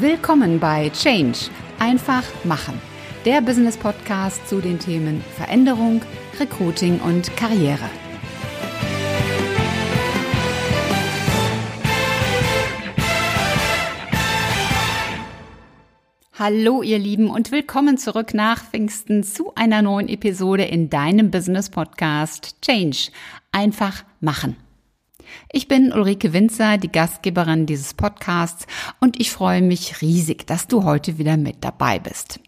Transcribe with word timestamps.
Willkommen 0.00 0.58
bei 0.58 0.90
Change. 0.90 1.50
Einfach 1.78 2.24
machen. 2.42 2.80
Der 3.24 3.40
Business 3.40 3.76
Podcast 3.76 4.48
zu 4.48 4.60
den 4.60 4.80
Themen 4.80 5.22
Veränderung, 5.36 6.02
Recruiting 6.40 6.98
und 6.98 7.36
Karriere. 7.36 7.88
Hallo 16.36 16.82
ihr 16.82 16.98
Lieben 16.98 17.30
und 17.30 17.52
willkommen 17.52 17.96
zurück 17.96 18.34
nach 18.34 18.64
Pfingsten 18.64 19.22
zu 19.22 19.54
einer 19.54 19.80
neuen 19.80 20.08
Episode 20.08 20.64
in 20.64 20.90
deinem 20.90 21.30
Business 21.30 21.70
Podcast 21.70 22.60
Change. 22.62 23.12
Einfach 23.52 24.02
machen. 24.18 24.56
Ich 25.52 25.68
bin 25.68 25.92
Ulrike 25.92 26.32
Winzer, 26.32 26.78
die 26.78 26.90
Gastgeberin 26.90 27.66
dieses 27.66 27.94
Podcasts 27.94 28.66
und 29.00 29.20
ich 29.20 29.30
freue 29.30 29.62
mich 29.62 30.00
riesig, 30.00 30.46
dass 30.46 30.66
du 30.66 30.84
heute 30.84 31.18
wieder 31.18 31.36
mit 31.36 31.56
dabei 31.62 31.98
bist. 31.98 32.40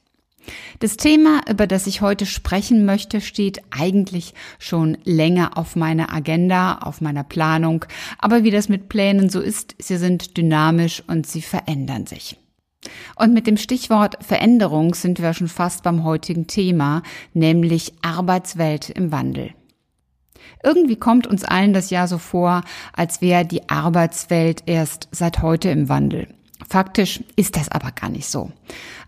Das 0.79 0.97
Thema, 0.97 1.41
über 1.51 1.67
das 1.67 1.87
ich 1.87 2.01
heute 2.01 2.27
sprechen 2.27 2.85
möchte, 2.85 3.21
steht 3.21 3.63
eigentlich 3.71 4.35
schon 4.59 4.97
länger 5.05 5.57
auf 5.59 5.77
meiner 5.77 6.13
Agenda, 6.13 6.79
auf 6.79 7.01
meiner 7.01 7.25
Planung, 7.25 7.85
aber 8.19 8.45
wie 8.45 8.51
das 8.51 8.69
mit 8.69 8.89
Plänen 8.89 9.29
so 9.29 9.41
ist, 9.41 9.75
sie 9.79 9.97
sind 9.97 10.37
dynamisch 10.37 11.03
und 11.07 11.27
sie 11.27 11.43
verändern 11.43 12.07
sich. 12.07 12.39
Und 13.17 13.35
mit 13.35 13.47
dem 13.47 13.57
Stichwort 13.57 14.25
Veränderung 14.25 14.95
sind 14.95 15.21
wir 15.21 15.35
schon 15.35 15.49
fast 15.49 15.83
beim 15.83 16.05
heutigen 16.05 16.47
Thema, 16.47 17.03
nämlich 17.35 17.93
Arbeitswelt 18.03 18.91
im 18.91 19.11
Wandel. 19.11 19.56
Irgendwie 20.63 20.97
kommt 20.97 21.27
uns 21.27 21.45
allen 21.45 21.73
das 21.73 21.91
Jahr 21.91 22.09
so 22.09 22.19
vor, 22.19 22.63
als 22.93 23.21
wäre 23.21 23.45
die 23.45 23.69
Arbeitswelt 23.69 24.63
erst 24.67 25.09
seit 25.13 25.43
heute 25.43 25.71
im 25.71 25.89
Wandel. 25.89 26.29
Faktisch 26.69 27.23
ist 27.37 27.57
das 27.57 27.69
aber 27.69 27.93
gar 27.93 28.09
nicht 28.09 28.27
so. 28.27 28.51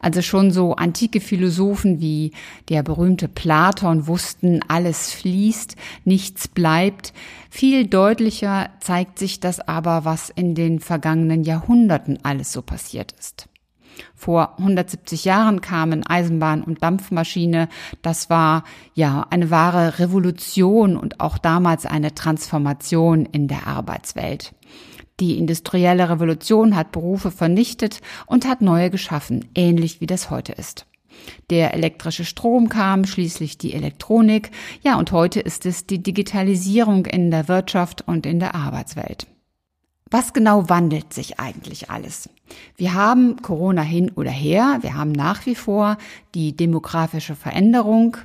Also 0.01 0.23
schon 0.23 0.53
so 0.53 0.77
antike 0.77 1.21
Philosophen 1.21 2.01
wie 2.01 2.33
der 2.69 2.83
berühmte 2.83 3.27
Platon 3.27 4.07
wussten, 4.07 4.61
alles 4.69 5.13
fließt, 5.13 5.75
nichts 6.05 6.47
bleibt. 6.47 7.13
Viel 7.51 7.87
deutlicher 7.87 8.71
zeigt 8.81 9.19
sich 9.19 9.41
das 9.41 9.61
aber, 9.61 10.05
was 10.05 10.31
in 10.31 10.55
den 10.55 10.79
vergangenen 10.79 11.43
Jahrhunderten 11.43 12.19
alles 12.23 12.53
so 12.53 12.63
passiert 12.63 13.13
ist. 13.19 13.49
Vor 14.15 14.59
170 14.59 15.25
Jahren 15.25 15.61
kamen 15.61 16.07
Eisenbahn 16.07 16.63
und 16.63 16.83
Dampfmaschine. 16.83 17.69
Das 18.03 18.31
war 18.31 18.65
ja 18.95 19.27
eine 19.31 19.51
wahre 19.51 19.99
Revolution 19.99 20.97
und 20.97 21.21
auch 21.21 21.39
damals 21.39 21.87
eine 21.87 22.15
Transformation 22.15 23.27
in 23.27 23.49
der 23.49 23.67
Arbeitswelt. 23.67 24.55
Die 25.21 25.39
industrielle 25.39 26.09
Revolution 26.09 26.77
hat 26.77 26.93
Berufe 26.93 27.31
vernichtet 27.31 28.01
und 28.27 28.47
hat 28.47 28.61
neue 28.61 28.91
geschaffen, 28.91 29.47
ähnlich 29.55 30.01
wie 30.01 30.07
das 30.07 30.31
heute 30.31 30.53
ist. 30.53 30.87
Der 31.51 31.75
elektrische 31.75 32.25
Strom 32.25 32.69
kam, 32.69 33.05
schließlich 33.05 33.59
die 33.59 33.75
Elektronik, 33.75 34.51
ja, 34.83 34.97
und 34.99 35.11
heute 35.11 35.41
ist 35.41 35.67
es 35.67 35.87
die 35.87 36.03
Digitalisierung 36.03 37.07
in 37.07 37.31
der 37.31 37.49
Wirtschaft 37.49 38.07
und 38.07 38.27
in 38.27 38.39
der 38.39 38.55
Arbeitswelt. 38.55 39.27
Was 40.11 40.33
genau 40.33 40.71
wandelt 40.71 41.13
sich 41.13 41.39
eigentlich 41.39 41.91
alles? 41.91 42.31
Wir 42.77 42.95
haben 42.95 43.43
Corona 43.43 43.83
hin 43.83 44.11
oder 44.15 44.31
her, 44.31 44.79
wir 44.81 44.95
haben 44.95 45.13
nach 45.13 45.45
wie 45.45 45.55
vor 45.55 45.99
die 46.35 46.57
demografische 46.57 47.35
Veränderung. 47.35 48.17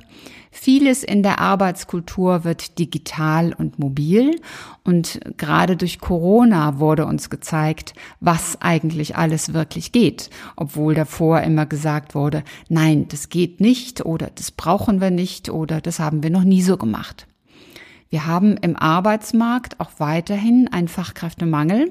Vieles 0.50 1.02
in 1.02 1.22
der 1.22 1.40
Arbeitskultur 1.40 2.44
wird 2.44 2.78
digital 2.78 3.52
und 3.52 3.78
mobil 3.78 4.40
und 4.82 5.20
gerade 5.36 5.76
durch 5.76 5.98
Corona 5.98 6.78
wurde 6.78 7.04
uns 7.04 7.28
gezeigt, 7.28 7.92
was 8.20 8.62
eigentlich 8.62 9.16
alles 9.16 9.52
wirklich 9.52 9.92
geht, 9.92 10.30
obwohl 10.56 10.94
davor 10.94 11.42
immer 11.42 11.66
gesagt 11.66 12.14
wurde, 12.14 12.44
nein, 12.68 13.08
das 13.08 13.28
geht 13.28 13.60
nicht 13.60 14.06
oder 14.06 14.30
das 14.34 14.52
brauchen 14.52 15.02
wir 15.02 15.10
nicht 15.10 15.50
oder 15.50 15.82
das 15.82 15.98
haben 15.98 16.22
wir 16.22 16.30
noch 16.30 16.44
nie 16.44 16.62
so 16.62 16.78
gemacht. 16.78 17.26
Wir 18.14 18.26
haben 18.26 18.56
im 18.58 18.76
Arbeitsmarkt 18.76 19.80
auch 19.80 19.90
weiterhin 19.98 20.68
einen 20.72 20.86
Fachkräftemangel, 20.86 21.90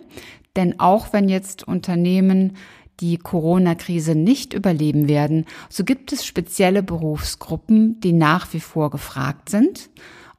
denn 0.55 0.79
auch 0.79 1.11
wenn 1.11 1.27
jetzt 1.27 1.67
Unternehmen 1.67 2.55
die 3.01 3.17
Corona-Krise 3.17 4.15
nicht 4.15 4.53
überleben 4.53 5.09
werden, 5.09 5.43
so 5.67 5.83
gibt 5.83 6.13
es 6.13 6.25
spezielle 6.25 6.81
Berufsgruppen, 6.81 7.99
die 7.99 8.13
nach 8.13 8.53
wie 8.53 8.61
vor 8.61 8.89
gefragt 8.89 9.49
sind 9.49 9.89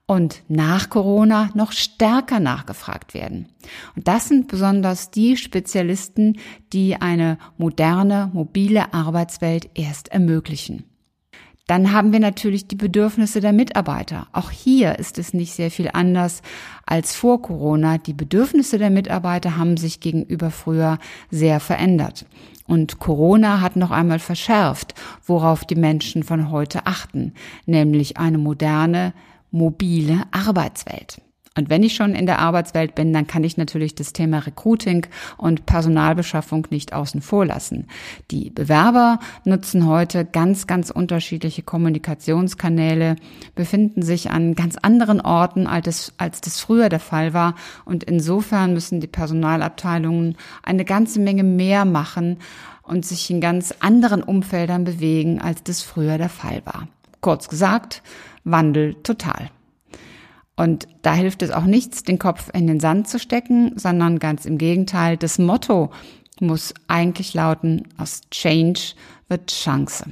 und 0.06 0.42
nach 0.48 0.88
Corona 0.88 1.50
noch 1.52 1.72
stärker 1.72 2.40
nachgefragt 2.40 3.12
werden. 3.12 3.50
Und 3.94 4.08
das 4.08 4.28
sind 4.28 4.48
besonders 4.48 5.10
die 5.10 5.36
Spezialisten, 5.36 6.38
die 6.72 6.96
eine 6.96 7.36
moderne, 7.58 8.30
mobile 8.32 8.94
Arbeitswelt 8.94 9.68
erst 9.74 10.08
ermöglichen. 10.08 10.84
Dann 11.66 11.92
haben 11.92 12.12
wir 12.12 12.20
natürlich 12.20 12.68
die 12.68 12.76
Bedürfnisse 12.76 13.40
der 13.40 13.54
Mitarbeiter. 13.54 14.26
Auch 14.32 14.50
hier 14.50 14.98
ist 14.98 15.18
es 15.18 15.32
nicht 15.32 15.54
sehr 15.54 15.70
viel 15.70 15.88
anders 15.92 16.42
als 16.84 17.16
vor 17.16 17.40
Corona. 17.40 17.96
Die 17.96 18.12
Bedürfnisse 18.12 18.76
der 18.76 18.90
Mitarbeiter 18.90 19.56
haben 19.56 19.78
sich 19.78 20.00
gegenüber 20.00 20.50
früher 20.50 20.98
sehr 21.30 21.60
verändert. 21.60 22.26
Und 22.66 22.98
Corona 22.98 23.62
hat 23.62 23.76
noch 23.76 23.90
einmal 23.90 24.18
verschärft, 24.18 24.94
worauf 25.24 25.64
die 25.64 25.74
Menschen 25.74 26.22
von 26.22 26.50
heute 26.50 26.86
achten, 26.86 27.32
nämlich 27.64 28.18
eine 28.18 28.38
moderne, 28.38 29.14
mobile 29.50 30.22
Arbeitswelt. 30.32 31.20
Und 31.56 31.70
wenn 31.70 31.84
ich 31.84 31.94
schon 31.94 32.16
in 32.16 32.26
der 32.26 32.40
Arbeitswelt 32.40 32.96
bin, 32.96 33.12
dann 33.12 33.28
kann 33.28 33.44
ich 33.44 33.56
natürlich 33.56 33.94
das 33.94 34.12
Thema 34.12 34.40
Recruiting 34.40 35.06
und 35.36 35.66
Personalbeschaffung 35.66 36.66
nicht 36.70 36.92
außen 36.92 37.22
vor 37.22 37.46
lassen. 37.46 37.86
Die 38.32 38.50
Bewerber 38.50 39.20
nutzen 39.44 39.86
heute 39.86 40.24
ganz, 40.24 40.66
ganz 40.66 40.90
unterschiedliche 40.90 41.62
Kommunikationskanäle, 41.62 43.14
befinden 43.54 44.02
sich 44.02 44.30
an 44.30 44.56
ganz 44.56 44.76
anderen 44.76 45.20
Orten, 45.20 45.68
als 45.68 45.84
das, 45.84 46.12
als 46.18 46.40
das 46.40 46.60
früher 46.60 46.88
der 46.88 47.00
Fall 47.00 47.34
war. 47.34 47.54
Und 47.84 48.02
insofern 48.02 48.72
müssen 48.74 49.00
die 49.00 49.06
Personalabteilungen 49.06 50.36
eine 50.64 50.84
ganze 50.84 51.20
Menge 51.20 51.44
mehr 51.44 51.84
machen 51.84 52.38
und 52.82 53.06
sich 53.06 53.30
in 53.30 53.40
ganz 53.40 53.72
anderen 53.78 54.24
Umfeldern 54.24 54.82
bewegen, 54.82 55.40
als 55.40 55.62
das 55.62 55.82
früher 55.82 56.18
der 56.18 56.28
Fall 56.28 56.62
war. 56.64 56.88
Kurz 57.20 57.48
gesagt, 57.48 58.02
Wandel 58.42 58.94
total. 59.02 59.50
Und 60.56 60.86
da 61.02 61.14
hilft 61.14 61.42
es 61.42 61.50
auch 61.50 61.64
nichts, 61.64 62.04
den 62.04 62.18
Kopf 62.18 62.50
in 62.54 62.66
den 62.66 62.80
Sand 62.80 63.08
zu 63.08 63.18
stecken, 63.18 63.72
sondern 63.76 64.18
ganz 64.18 64.44
im 64.44 64.58
Gegenteil. 64.58 65.16
Das 65.16 65.38
Motto 65.38 65.90
muss 66.40 66.74
eigentlich 66.86 67.34
lauten, 67.34 67.88
aus 67.96 68.22
Change 68.30 68.94
wird 69.28 69.50
Chance. 69.50 70.04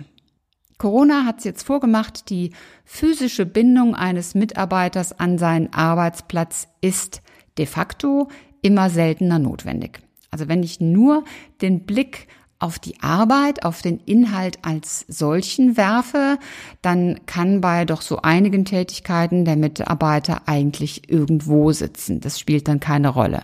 Corona 0.79 1.25
hat 1.25 1.39
es 1.39 1.45
jetzt 1.45 1.63
vorgemacht, 1.63 2.29
die 2.29 2.51
physische 2.85 3.47
Bindung 3.47 3.95
eines 3.95 4.35
Mitarbeiters 4.35 5.19
an 5.19 5.39
seinen 5.39 5.73
Arbeitsplatz 5.73 6.67
ist 6.81 7.23
de 7.57 7.67
facto 7.67 8.29
immer 8.63 8.91
seltener 8.91 9.39
notwendig. 9.39 10.01
Also 10.33 10.49
wenn 10.49 10.63
ich 10.65 10.81
nur 10.81 11.25
den 11.61 11.85
Blick 11.85 12.27
auf 12.63 12.79
die 12.79 13.03
Arbeit, 13.03 13.65
auf 13.65 13.83
den 13.83 13.99
Inhalt 13.99 14.59
als 14.63 15.05
solchen 15.09 15.77
werfe, 15.77 16.39
dann 16.81 17.21
kann 17.27 17.61
bei 17.61 17.85
doch 17.85 18.03
so 18.03 18.23
einigen 18.23 18.65
Tätigkeiten 18.65 19.45
der 19.45 19.57
Mitarbeiter 19.57 20.43
eigentlich 20.47 21.11
irgendwo 21.11 21.73
sitzen. 21.73 22.21
Das 22.21 22.39
spielt 22.39 22.69
dann 22.69 22.81
keine 22.81 23.09
Rolle. 23.09 23.43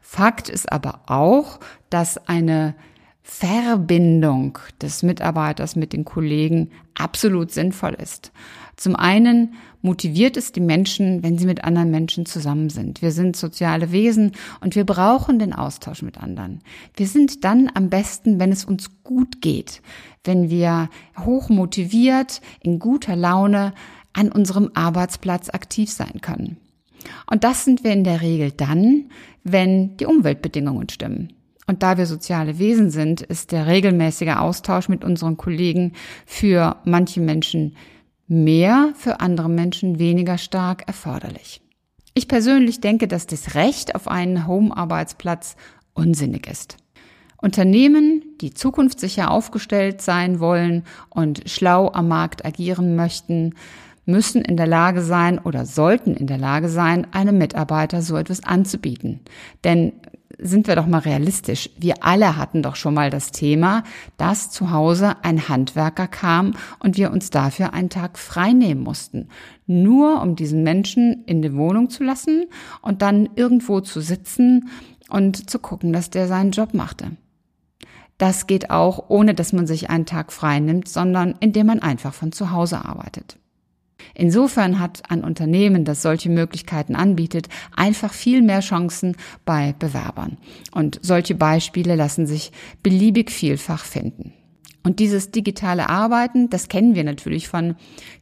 Fakt 0.00 0.48
ist 0.48 0.72
aber 0.72 1.00
auch, 1.06 1.60
dass 1.90 2.28
eine 2.28 2.74
Verbindung 3.22 4.58
des 4.80 5.02
Mitarbeiters 5.02 5.76
mit 5.76 5.92
den 5.92 6.06
Kollegen 6.06 6.70
absolut 6.94 7.52
sinnvoll 7.52 7.94
ist. 7.94 8.32
Zum 8.78 8.94
einen 8.94 9.54
motiviert 9.82 10.36
es 10.36 10.52
die 10.52 10.60
Menschen, 10.60 11.24
wenn 11.24 11.36
sie 11.36 11.46
mit 11.46 11.64
anderen 11.64 11.90
Menschen 11.90 12.26
zusammen 12.26 12.70
sind. 12.70 13.02
Wir 13.02 13.10
sind 13.10 13.36
soziale 13.36 13.90
Wesen 13.90 14.32
und 14.60 14.76
wir 14.76 14.84
brauchen 14.84 15.40
den 15.40 15.52
Austausch 15.52 16.02
mit 16.02 16.16
anderen. 16.16 16.60
Wir 16.94 17.08
sind 17.08 17.42
dann 17.42 17.68
am 17.74 17.90
besten, 17.90 18.38
wenn 18.38 18.52
es 18.52 18.64
uns 18.64 19.02
gut 19.02 19.40
geht, 19.40 19.82
wenn 20.22 20.48
wir 20.48 20.90
hoch 21.18 21.48
motiviert, 21.48 22.40
in 22.60 22.78
guter 22.78 23.16
Laune 23.16 23.74
an 24.12 24.30
unserem 24.30 24.70
Arbeitsplatz 24.74 25.50
aktiv 25.50 25.90
sein 25.90 26.20
können. 26.20 26.56
Und 27.28 27.42
das 27.42 27.64
sind 27.64 27.82
wir 27.82 27.92
in 27.92 28.04
der 28.04 28.22
Regel 28.22 28.52
dann, 28.52 29.10
wenn 29.42 29.96
die 29.96 30.06
Umweltbedingungen 30.06 30.88
stimmen. 30.88 31.32
Und 31.66 31.82
da 31.82 31.98
wir 31.98 32.06
soziale 32.06 32.60
Wesen 32.60 32.90
sind, 32.90 33.22
ist 33.22 33.50
der 33.50 33.66
regelmäßige 33.66 34.36
Austausch 34.36 34.88
mit 34.88 35.04
unseren 35.04 35.36
Kollegen 35.36 35.94
für 36.26 36.76
manche 36.84 37.20
Menschen 37.20 37.74
mehr, 38.28 38.92
für 38.94 39.20
andere 39.20 39.48
Menschen 39.48 39.98
weniger 39.98 40.38
stark 40.38 40.86
erforderlich. 40.86 41.60
Ich 42.14 42.28
persönlich 42.28 42.80
denke, 42.80 43.08
dass 43.08 43.26
das 43.26 43.54
Recht 43.54 43.94
auf 43.94 44.08
einen 44.08 44.46
Home-Arbeitsplatz 44.46 45.56
unsinnig 45.94 46.46
ist. 46.46 46.76
Unternehmen, 47.40 48.22
die 48.40 48.52
zukunftssicher 48.52 49.30
aufgestellt 49.30 50.02
sein 50.02 50.40
wollen 50.40 50.84
und 51.10 51.48
schlau 51.48 51.92
am 51.92 52.08
Markt 52.08 52.44
agieren 52.44 52.96
möchten, 52.96 53.54
müssen 54.04 54.42
in 54.42 54.56
der 54.56 54.66
Lage 54.66 55.02
sein 55.02 55.38
oder 55.38 55.66
sollten 55.66 56.14
in 56.14 56.26
der 56.26 56.38
Lage 56.38 56.68
sein, 56.68 57.06
einem 57.12 57.38
Mitarbeiter 57.38 58.02
so 58.02 58.16
etwas 58.16 58.42
anzubieten. 58.42 59.20
Denn 59.62 59.92
sind 60.38 60.68
wir 60.68 60.76
doch 60.76 60.86
mal 60.86 60.98
realistisch. 60.98 61.70
Wir 61.76 62.04
alle 62.04 62.36
hatten 62.36 62.62
doch 62.62 62.76
schon 62.76 62.94
mal 62.94 63.10
das 63.10 63.32
Thema, 63.32 63.82
dass 64.16 64.50
zu 64.50 64.70
Hause 64.70 65.16
ein 65.22 65.48
Handwerker 65.48 66.06
kam 66.06 66.54
und 66.78 66.96
wir 66.96 67.10
uns 67.10 67.30
dafür 67.30 67.72
einen 67.72 67.90
Tag 67.90 68.18
frei 68.18 68.52
nehmen 68.52 68.82
mussten. 68.82 69.28
Nur 69.66 70.22
um 70.22 70.36
diesen 70.36 70.62
Menschen 70.62 71.24
in 71.26 71.42
die 71.42 71.54
Wohnung 71.54 71.90
zu 71.90 72.04
lassen 72.04 72.46
und 72.82 73.02
dann 73.02 73.28
irgendwo 73.34 73.80
zu 73.80 74.00
sitzen 74.00 74.68
und 75.10 75.50
zu 75.50 75.58
gucken, 75.58 75.92
dass 75.92 76.10
der 76.10 76.28
seinen 76.28 76.52
Job 76.52 76.72
machte. 76.72 77.12
Das 78.16 78.46
geht 78.46 78.70
auch, 78.70 79.10
ohne 79.10 79.34
dass 79.34 79.52
man 79.52 79.66
sich 79.66 79.90
einen 79.90 80.06
Tag 80.06 80.32
frei 80.32 80.58
nimmt, 80.58 80.88
sondern 80.88 81.36
indem 81.40 81.66
man 81.66 81.80
einfach 81.80 82.14
von 82.14 82.32
zu 82.32 82.50
Hause 82.50 82.84
arbeitet. 82.84 83.38
Insofern 84.14 84.80
hat 84.80 85.10
ein 85.10 85.24
Unternehmen, 85.24 85.84
das 85.84 86.02
solche 86.02 86.30
Möglichkeiten 86.30 86.96
anbietet, 86.96 87.48
einfach 87.76 88.12
viel 88.12 88.42
mehr 88.42 88.60
Chancen 88.60 89.16
bei 89.44 89.74
Bewerbern. 89.78 90.38
Und 90.72 90.98
solche 91.02 91.34
Beispiele 91.34 91.94
lassen 91.94 92.26
sich 92.26 92.52
beliebig 92.82 93.30
vielfach 93.30 93.84
finden. 93.84 94.32
Und 94.84 95.00
dieses 95.00 95.30
digitale 95.32 95.88
Arbeiten, 95.88 96.50
das 96.50 96.68
kennen 96.68 96.94
wir 96.94 97.04
natürlich 97.04 97.48
von 97.48 97.74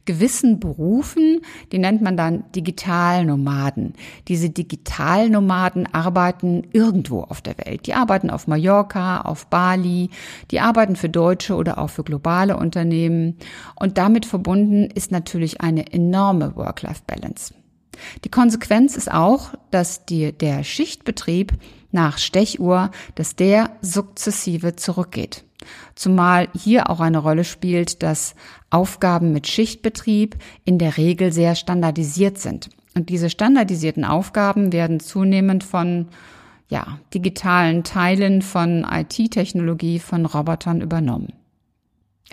gewissen 0.05 0.59
Berufen, 0.59 1.41
die 1.71 1.77
nennt 1.77 2.01
man 2.01 2.17
dann 2.17 2.43
Digitalnomaden. 2.55 3.93
Diese 4.27 4.49
Digitalnomaden 4.49 5.87
arbeiten 5.93 6.63
irgendwo 6.73 7.21
auf 7.21 7.41
der 7.41 7.57
Welt. 7.59 7.85
Die 7.85 7.93
arbeiten 7.93 8.29
auf 8.29 8.47
Mallorca, 8.47 9.21
auf 9.21 9.47
Bali, 9.47 10.09
die 10.51 10.59
arbeiten 10.59 10.95
für 10.95 11.09
deutsche 11.09 11.55
oder 11.55 11.77
auch 11.77 11.89
für 11.89 12.03
globale 12.03 12.57
Unternehmen. 12.57 13.37
Und 13.75 13.97
damit 13.97 14.25
verbunden 14.25 14.89
ist 14.93 15.11
natürlich 15.11 15.61
eine 15.61 15.93
enorme 15.93 16.55
Work-Life-Balance. 16.55 17.53
Die 18.23 18.29
Konsequenz 18.29 18.95
ist 18.95 19.11
auch, 19.11 19.53
dass 19.71 20.05
die, 20.05 20.31
der 20.31 20.63
Schichtbetrieb 20.63 21.53
nach 21.91 22.17
Stechuhr, 22.17 22.91
dass 23.15 23.35
der 23.35 23.71
sukzessive 23.81 24.75
zurückgeht. 24.75 25.43
Zumal 25.95 26.49
hier 26.55 26.89
auch 26.89 26.99
eine 26.99 27.17
Rolle 27.17 27.43
spielt, 27.43 28.03
dass 28.03 28.35
Aufgaben 28.69 29.33
mit 29.33 29.47
Schichtbetrieb 29.47 30.35
in 30.63 30.77
der 30.77 30.97
Regel 30.97 31.33
sehr 31.33 31.55
standardisiert 31.55 32.37
sind. 32.37 32.69
Und 32.95 33.09
diese 33.09 33.29
standardisierten 33.29 34.05
Aufgaben 34.05 34.71
werden 34.71 34.99
zunehmend 34.99 35.63
von 35.63 36.07
ja, 36.69 36.99
digitalen 37.13 37.83
Teilen 37.83 38.41
von 38.41 38.85
IT-Technologie, 38.89 39.99
von 39.99 40.25
Robotern 40.25 40.81
übernommen. 40.81 41.33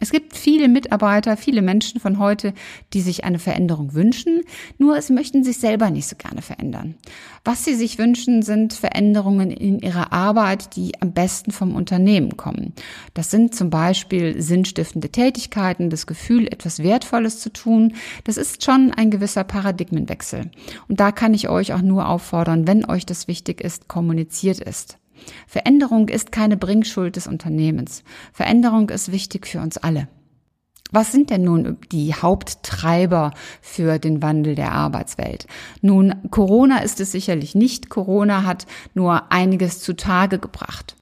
Es 0.01 0.11
gibt 0.11 0.37
viele 0.37 0.69
Mitarbeiter, 0.69 1.37
viele 1.37 1.63
Menschen 1.63 2.01
von 2.01 2.19
heute, 2.19 2.53
die 2.93 3.01
sich 3.01 3.23
eine 3.25 3.39
Veränderung 3.39 3.95
wünschen, 3.95 4.43
nur 4.77 5.01
sie 5.01 5.13
möchten 5.13 5.45
sich 5.45 5.59
selber 5.59 5.91
nicht 5.91 6.09
so 6.09 6.17
gerne 6.17 6.43
verändern. 6.43 6.97
Was 7.45 7.65
sie 7.65 7.75
sich 7.75 7.99
wünschen, 7.99 8.43
sind 8.43 8.73
Veränderungen 8.73 9.51
in 9.53 9.79
ihrer 9.79 10.13
Arbeit, 10.13 10.75
die 10.75 11.01
am 11.01 11.13
besten 11.13 11.53
vom 11.53 11.77
Unternehmen 11.77 12.37
kommen. 12.37 12.73
Das 13.15 13.31
sind 13.31 13.55
zum 13.55 13.71
Beispiel 13.71 14.43
sinnstiftende 14.43 15.11
Tätigkeiten, 15.11 15.91
das 15.91 16.07
Gefühl, 16.07 16.49
etwas 16.49 16.83
Wertvolles 16.83 17.39
zu 17.39 17.53
tun. 17.53 17.95
Das 18.25 18.37
ist 18.37 18.65
schon 18.65 18.93
ein 18.93 19.11
gewisser 19.11 19.45
Paradigmenwechsel. 19.45 20.51
Und 20.89 20.99
da 20.99 21.13
kann 21.13 21.35
ich 21.35 21.49
euch 21.49 21.73
auch 21.73 21.83
nur 21.83 22.09
auffordern, 22.09 22.67
wenn 22.67 22.85
euch 22.85 23.07
das 23.07 23.29
wichtig 23.29 23.61
ist, 23.61 23.87
kommuniziert 23.87 24.59
ist. 24.59 24.99
Veränderung 25.47 26.09
ist 26.09 26.33
keine 26.33 26.57
Bringschuld 26.57 27.17
des 27.17 27.27
Unternehmens. 27.27 28.03
Veränderung 28.33 28.91
ist 28.91 29.13
wichtig 29.13 29.47
für 29.47 29.61
uns 29.61 29.77
alle. 29.77 30.09
Was 30.93 31.11
sind 31.11 31.31
denn 31.31 31.43
nun 31.43 31.79
die 31.91 32.15
Haupttreiber 32.15 33.33
für 33.61 33.99
den 33.99 34.23
Wandel 34.23 34.55
der 34.55 34.73
Arbeitswelt? 34.73 35.47
Nun, 35.81 36.15
Corona 36.31 36.79
ist 36.79 37.01
es 37.01 37.11
sicherlich 37.11 37.57
nicht. 37.57 37.89
Corona 37.89 38.45
hat 38.45 38.67
nur 38.95 39.33
einiges 39.33 39.81
zutage 39.81 40.39
gebracht. 40.39 40.95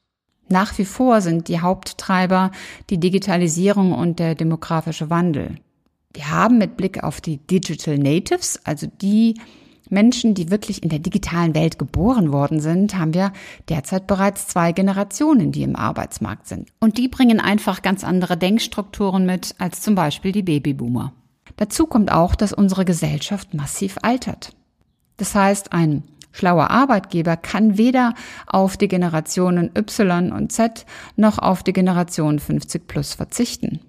Nach 0.49 0.77
wie 0.79 0.85
vor 0.85 1.21
sind 1.21 1.49
die 1.49 1.61
Haupttreiber 1.61 2.53
die 2.91 2.99
Digitalisierung 2.99 3.93
und 3.93 4.19
der 4.19 4.35
demografische 4.35 5.11
Wandel. 5.11 5.57
Wir 6.15 6.31
haben 6.31 6.59
mit 6.59 6.77
Blick 6.77 7.03
auf 7.03 7.21
die 7.21 7.39
Digital 7.39 7.99
Natives, 7.99 8.61
also 8.65 8.87
die 8.87 9.35
Menschen, 9.93 10.35
die 10.35 10.51
wirklich 10.51 10.83
in 10.83 10.89
der 10.89 10.99
digitalen 10.99 11.55
Welt 11.55 11.79
geboren 11.79 12.33
worden 12.33 12.61
sind, 12.61 12.97
haben 12.97 13.15
wir 13.15 13.33
derzeit 13.69 14.07
bereits 14.07 14.49
zwei 14.49 14.73
Generationen, 14.73 15.53
die 15.53 15.63
im 15.63 15.77
Arbeitsmarkt 15.77 16.49
sind. 16.49 16.71
Und 16.81 16.99
die 16.99 17.09
bringen 17.09 17.39
einfach 17.39 17.83
ganz 17.83 18.03
andere 18.03 18.37
Denkstrukturen 18.37 19.27
mit 19.27 19.55
als 19.59 19.83
zum 19.83 19.95
Beispiel 19.95 20.33
die 20.33 20.43
Babyboomer. 20.43 21.13
Dazu 21.57 21.87
kommt 21.87 22.11
auch, 22.11 22.35
dass 22.35 22.53
unsere 22.53 22.85
Gesellschaft 22.85 23.55
massiv 23.55 23.99
altert. 24.03 24.55
Das 25.19 25.35
heißt, 25.35 25.73
ein 25.73 26.03
schlauer 26.33 26.71
Arbeitgeber 26.71 27.37
kann 27.37 27.77
weder 27.77 28.15
auf 28.47 28.79
die 28.79 28.89
Generationen 28.89 29.71
Y 29.77 30.33
und 30.33 30.53
Z 30.53 30.87
noch 31.17 31.39
auf 31.39 31.63
die 31.63 31.75
Generation 31.75 32.39
50 32.39 32.89
plus 32.89 33.15
verzichten. 33.15 33.81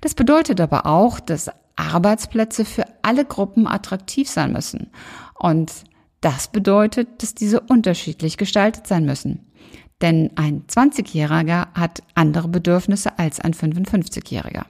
Das 0.00 0.14
bedeutet 0.14 0.60
aber 0.60 0.86
auch, 0.86 1.18
dass 1.18 1.50
Arbeitsplätze 1.76 2.64
für 2.64 2.84
alle 3.02 3.24
Gruppen 3.24 3.66
attraktiv 3.66 4.28
sein 4.28 4.52
müssen. 4.52 4.90
Und 5.38 5.72
das 6.20 6.48
bedeutet, 6.48 7.22
dass 7.22 7.34
diese 7.34 7.60
unterschiedlich 7.60 8.36
gestaltet 8.36 8.86
sein 8.86 9.04
müssen. 9.04 9.52
Denn 10.00 10.30
ein 10.36 10.64
20-Jähriger 10.66 11.68
hat 11.74 12.02
andere 12.14 12.48
Bedürfnisse 12.48 13.18
als 13.18 13.40
ein 13.40 13.54
55-Jähriger. 13.54 14.64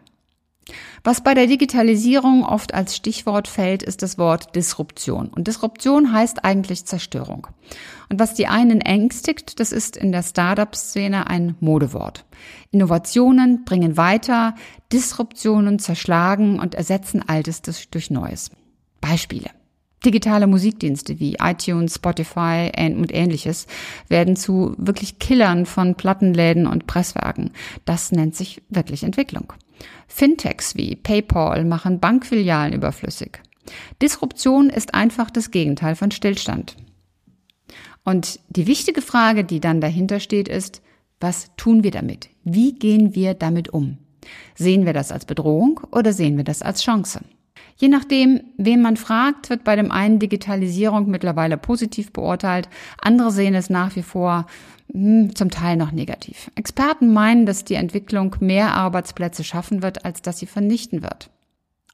Was 1.05 1.23
bei 1.23 1.35
der 1.35 1.47
Digitalisierung 1.47 2.45
oft 2.45 2.75
als 2.75 2.95
Stichwort 2.95 3.49
fällt, 3.49 3.83
ist 3.83 4.03
das 4.03 4.19
Wort 4.19 4.55
Disruption. 4.55 5.29
Und 5.29 5.49
Disruption 5.49 6.13
heißt 6.13 6.45
eigentlich 6.45 6.85
Zerstörung. 6.85 7.49
Und 8.09 8.21
was 8.21 8.35
die 8.35 8.47
einen 8.47 8.81
ängstigt, 8.81 9.59
das 9.59 9.73
ist 9.73 9.97
in 9.97 10.13
der 10.13 10.23
Startup-Szene 10.23 11.27
ein 11.27 11.57
Modewort. 11.61 12.25
Innovationen 12.71 13.65
bringen 13.65 13.97
weiter, 13.97 14.55
Disruptionen 14.93 15.79
zerschlagen 15.79 16.61
und 16.61 16.75
ersetzen 16.75 17.27
Altes 17.27 17.63
durch 17.63 18.11
Neues. 18.11 18.51
Beispiele. 19.01 19.51
Digitale 20.05 20.49
Musikdienste 20.49 21.21
wie 21.21 21.37
iTunes, 21.41 21.95
Spotify 21.95 22.71
und 22.77 23.15
ähnliches 23.15 23.67
werden 24.09 24.35
zu 24.35 24.75
wirklich 24.77 25.21
Killern 25.21 25.65
von 25.65 25.95
Plattenläden 25.95 26.67
und 26.67 26.87
Presswerken. 26.87 27.53
Das 27.85 28.11
nennt 28.11 28.35
sich 28.35 28.63
wirklich 28.69 29.05
Entwicklung. 29.05 29.53
Fintechs 30.07 30.77
wie 30.77 30.97
PayPal 30.97 31.65
machen 31.65 32.01
Bankfilialen 32.01 32.73
überflüssig. 32.73 33.41
Disruption 34.01 34.71
ist 34.71 34.95
einfach 34.95 35.31
das 35.31 35.51
Gegenteil 35.51 35.95
von 35.95 36.11
Stillstand. 36.11 36.77
Und 38.05 38.41
die 38.49 38.67
wichtige 38.67 39.03
Frage, 39.03 39.45
die 39.45 39.61
dann 39.61 39.81
dahinter 39.81 40.21
steht, 40.21 40.49
ist, 40.49 40.83
was 41.21 41.51
tun 41.57 41.85
wir 41.85 41.93
damit? 41.93 42.31
Wie 42.43 42.75
gehen 42.75 43.15
wir 43.15 43.35
damit 43.35 43.69
um? 43.69 43.99
Sehen 44.57 44.87
wir 44.87 44.93
das 44.93 45.13
als 45.13 45.25
Bedrohung 45.25 45.81
oder 45.93 46.13
sehen 46.13 46.37
wir 46.37 46.45
das 46.45 46.63
als 46.63 46.83
Chance? 46.83 47.21
Je 47.77 47.89
nachdem, 47.89 48.43
wen 48.57 48.83
man 48.83 48.97
fragt, 48.97 49.51
wird 49.51 49.65
bei 49.65 49.77
dem 49.77 49.91
einen 49.91 50.19
Digitalisierung 50.19 51.11
mittlerweile 51.11 51.57
positiv 51.57 52.13
beurteilt, 52.13 52.69
andere 53.01 53.31
sehen 53.31 53.55
es 53.55 53.71
nach 53.71 53.97
wie 53.97 54.03
vor 54.03 54.47
hm, 54.93 55.35
zum 55.35 55.51
Teil 55.51 55.77
noch 55.77 55.93
negativ. 55.93 56.51
Experten 56.55 57.13
meinen, 57.13 57.47
dass 57.47 57.65
die 57.65 57.75
Entwicklung 57.75 58.37
mehr 58.41 58.75
Arbeitsplätze 58.75 59.45
schaffen 59.45 59.83
wird, 59.83 60.05
als 60.05 60.23
dass 60.23 60.39
sie 60.39 60.47
vernichten 60.47 61.03
wird. 61.03 61.31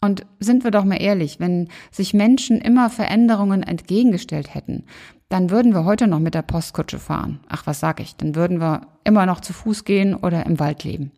Und 0.01 0.27
sind 0.39 0.63
wir 0.63 0.71
doch 0.71 0.85
mal 0.85 1.01
ehrlich, 1.01 1.41
wenn 1.41 1.69
sich 1.91 2.15
Menschen 2.15 2.61
immer 2.61 2.89
Veränderungen 2.89 3.63
entgegengestellt 3.63 4.55
hätten, 4.55 4.85
dann 5.29 5.51
würden 5.51 5.75
wir 5.75 5.85
heute 5.85 6.07
noch 6.07 6.21
mit 6.21 6.35
der 6.35 6.43
Postkutsche 6.43 6.99
fahren. 6.99 7.41
Ach, 7.49 7.67
was 7.67 7.81
sag 7.81 8.01
ich? 8.01 8.17
Dann 8.17 8.35
würden 8.35 8.61
wir 8.61 8.83
immer 9.05 9.27
noch 9.27 9.41
zu 9.41 9.53
Fuß 9.53 9.85
gehen 9.85 10.15
oder 10.15 10.47
im 10.47 10.59
Wald 10.59 10.85
leben. 10.85 11.11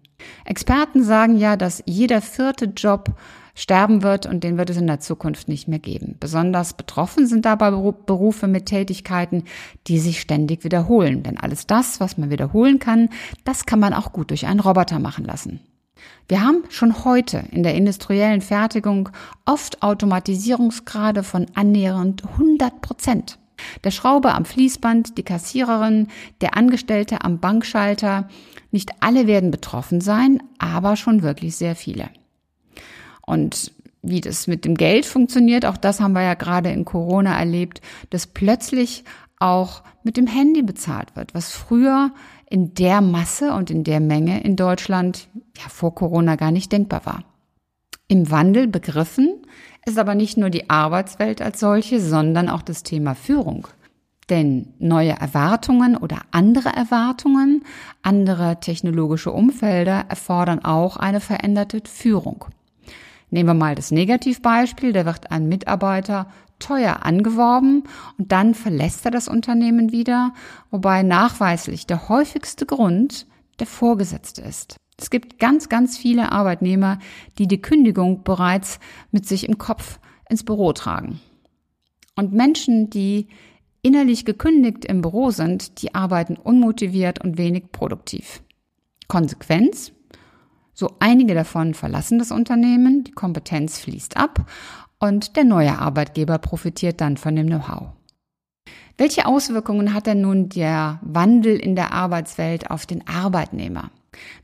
Experten 0.45 1.03
sagen 1.03 1.37
ja, 1.37 1.57
dass 1.57 1.83
jeder 1.87 2.21
vierte 2.21 2.67
Job 2.67 3.15
sterben 3.55 4.03
wird 4.03 4.27
und 4.27 4.45
den 4.45 4.59
wird 4.59 4.71
es 4.71 4.77
in 4.77 4.87
der 4.87 5.01
Zukunft 5.01 5.49
nicht 5.49 5.69
mehr 5.69 5.79
geben. 5.79 6.17
Besonders 6.21 6.75
betroffen 6.75 7.27
sind 7.27 7.45
dabei 7.45 7.71
Berufe 7.71 8.47
mit 8.47 8.67
Tätigkeiten, 8.67 9.45
die 9.87 9.99
sich 9.99 10.21
ständig 10.21 10.65
wiederholen. 10.65 11.23
Denn 11.23 11.39
alles 11.39 11.67
das, 11.67 12.01
was 12.01 12.19
man 12.19 12.31
wiederholen 12.31 12.79
kann, 12.79 13.09
das 13.45 13.67
kann 13.67 13.81
man 13.81 13.95
auch 13.95 14.13
gut 14.13 14.31
durch 14.31 14.47
einen 14.47 14.61
Roboter 14.61 14.99
machen 14.99 15.25
lassen. 15.25 15.61
Wir 16.29 16.43
haben 16.43 16.63
schon 16.69 17.05
heute 17.05 17.45
in 17.51 17.63
der 17.63 17.75
industriellen 17.75 18.41
Fertigung 18.41 19.09
oft 19.45 19.83
Automatisierungsgrade 19.83 21.23
von 21.23 21.47
annähernd 21.55 22.25
100 22.25 22.81
Prozent. 22.81 23.39
Der 23.85 23.91
Schrauber 23.91 24.35
am 24.35 24.45
Fließband, 24.45 25.19
die 25.19 25.23
Kassiererin, 25.23 26.09
der 26.41 26.57
Angestellte 26.57 27.23
am 27.25 27.41
Bankschalter, 27.41 28.29
nicht 28.71 28.91
alle 29.01 29.27
werden 29.27 29.51
betroffen 29.51 30.01
sein, 30.01 30.43
aber 30.59 30.97
schon 30.97 31.23
wirklich 31.23 31.57
sehr 31.57 31.77
viele. 31.77 32.09
Und 33.31 33.73
wie 34.03 34.21
das 34.21 34.49
mit 34.49 34.65
dem 34.65 34.75
Geld 34.75 35.07
funktioniert, 35.07 35.65
auch 35.65 35.77
das 35.77 36.01
haben 36.01 36.15
wir 36.15 36.23
ja 36.23 36.35
gerade 36.35 36.71
in 36.71 36.85
Corona 36.85 37.39
erlebt, 37.39 37.81
dass 38.11 38.27
plötzlich 38.27 39.05
auch 39.39 39.85
mit 40.03 40.17
dem 40.17 40.27
Handy 40.27 40.63
bezahlt 40.63 41.15
wird, 41.15 41.33
was 41.33 41.53
früher 41.53 42.11
in 42.49 42.75
der 42.75 43.01
Masse 43.01 43.53
und 43.53 43.71
in 43.71 43.85
der 43.85 44.01
Menge 44.01 44.43
in 44.43 44.57
Deutschland 44.57 45.29
ja 45.57 45.69
vor 45.69 45.95
Corona 45.95 46.35
gar 46.35 46.51
nicht 46.51 46.73
denkbar 46.73 47.07
war. 47.07 47.23
Im 48.09 48.33
Wandel 48.33 48.67
begriffen 48.67 49.47
ist 49.87 49.97
aber 49.99 50.17
nicht 50.17 50.37
nur 50.37 50.51
die 50.51 50.69
Arbeitswelt 50.69 51.41
als 51.41 51.61
solche, 51.61 52.01
sondern 52.01 52.49
auch 52.49 52.63
das 52.63 52.83
Thema 52.83 53.15
Führung. 53.15 53.69
Denn 54.29 54.75
neue 54.81 55.13
Erwartungen 55.13 55.97
oder 55.97 56.23
andere 56.33 56.71
Erwartungen, 56.71 57.63
andere 58.03 58.59
technologische 58.59 59.31
Umfelder 59.31 60.07
erfordern 60.09 60.65
auch 60.65 60.97
eine 60.97 61.21
veränderte 61.21 61.81
Führung. 61.85 62.47
Nehmen 63.31 63.49
wir 63.49 63.55
mal 63.55 63.75
das 63.75 63.91
Negativbeispiel, 63.91 64.93
da 64.93 65.07
wird 65.07 65.31
ein 65.31 65.49
Mitarbeiter 65.49 66.27
teuer 66.59 67.05
angeworben 67.05 67.85
und 68.19 68.33
dann 68.33 68.55
verlässt 68.55 69.05
er 69.05 69.11
das 69.11 69.29
Unternehmen 69.29 69.93
wieder, 69.93 70.35
wobei 70.71 71.03
nachweislich 71.03 71.87
der 71.87 72.09
häufigste 72.09 72.67
Grund 72.67 73.27
der 73.59 73.67
Vorgesetzte 73.67 74.43
ist. 74.43 74.77
Es 74.99 75.11
gibt 75.11 75.39
ganz, 75.39 75.69
ganz 75.69 75.97
viele 75.97 76.31
Arbeitnehmer, 76.31 76.99
die 77.39 77.49
die 77.49 77.63
Kündigung 77.63 78.23
bereits 78.23 78.79
mit 79.11 79.27
sich 79.27 79.49
im 79.49 79.57
Kopf 79.57 79.99
ins 80.29 80.45
Büro 80.45 80.73
tragen. 80.73 81.21
Und 82.17 82.33
Menschen, 82.33 82.91
die 82.91 83.29
innerlich 83.83 84.27
gekündigt 84.27 84.85
im 84.85 85.01
Büro 85.01 85.31
sind, 85.31 85.81
die 85.81 85.95
arbeiten 85.95 86.37
unmotiviert 86.37 87.25
und 87.25 87.39
wenig 87.39 87.73
produktiv. 87.73 88.43
Konsequenz? 89.09 89.93
So 90.73 90.97
einige 90.99 91.35
davon 91.35 91.75
verlassen 91.75 92.19
das 92.19 92.31
Unternehmen, 92.31 93.05
die 93.05 93.13
Kompetenz 93.13 93.79
fließt 93.79 94.17
ab 94.17 94.47
und 94.99 95.37
der 95.37 95.45
neue 95.45 95.79
Arbeitgeber 95.79 96.39
profitiert 96.39 97.01
dann 97.01 97.17
von 97.17 97.37
dem 97.37 97.47
Know-how. 97.47 97.89
Welche 98.97 99.27
Auswirkungen 99.27 99.95
hat 99.95 100.07
denn 100.07 100.21
nun 100.21 100.51
der 100.51 101.01
Wandel 101.03 101.57
in 101.57 101.75
der 101.75 101.93
Arbeitswelt 101.93 102.71
auf 102.71 102.85
den 102.87 103.09
Arbeitnehmer? 103.09 103.91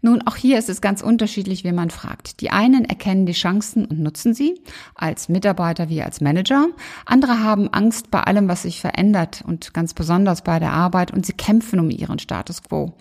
Nun, 0.01 0.23
auch 0.23 0.37
hier 0.37 0.59
ist 0.59 0.69
es 0.69 0.81
ganz 0.81 1.03
unterschiedlich, 1.03 1.65
wie 1.65 1.73
man 1.73 1.91
fragt. 1.91 2.41
Die 2.41 2.51
einen 2.51 2.85
erkennen 2.85 3.27
die 3.27 3.33
Chancen 3.33 3.85
und 3.85 3.99
nutzen 3.99 4.35
sie, 4.35 4.61
als 4.95 5.29
Mitarbeiter 5.29 5.89
wie 5.89 6.03
als 6.03 6.21
Manager. 6.21 6.69
Andere 7.05 7.43
haben 7.43 7.69
Angst 7.73 8.11
bei 8.11 8.21
allem, 8.21 8.49
was 8.49 8.63
sich 8.63 8.81
verändert 8.81 9.43
und 9.47 9.75
ganz 9.75 9.95
besonders 9.95 10.43
bei 10.43 10.59
der 10.59 10.73
Arbeit 10.73 11.13
und 11.13 11.27
sie 11.27 11.33
kämpfen 11.33 11.81
um 11.81 11.91
ihren 11.91 12.19
Status 12.19 12.63
quo. 12.63 12.95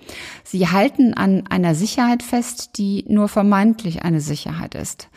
Sie 0.44 0.68
halten 0.68 1.14
an 1.14 1.46
einer 1.48 1.76
Sicherheit 1.76 2.24
fest, 2.24 2.78
die 2.78 3.06
nur 3.08 3.28
vermeintlich 3.28 4.04
eine 4.04 4.22
Sicherheit 4.22 4.76
ist. 4.76 5.10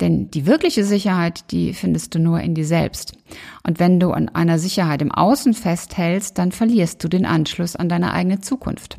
Denn 0.00 0.30
die 0.30 0.46
wirkliche 0.46 0.84
Sicherheit, 0.84 1.52
die 1.52 1.74
findest 1.74 2.14
du 2.14 2.18
nur 2.18 2.40
in 2.40 2.54
dir 2.54 2.66
selbst. 2.66 3.14
Und 3.62 3.78
wenn 3.78 4.00
du 4.00 4.10
an 4.10 4.28
einer 4.30 4.58
Sicherheit 4.58 5.00
im 5.00 5.12
Außen 5.12 5.54
festhältst, 5.54 6.38
dann 6.38 6.50
verlierst 6.50 7.02
du 7.04 7.08
den 7.08 7.24
Anschluss 7.24 7.76
an 7.76 7.88
deine 7.88 8.12
eigene 8.12 8.40
Zukunft. 8.40 8.98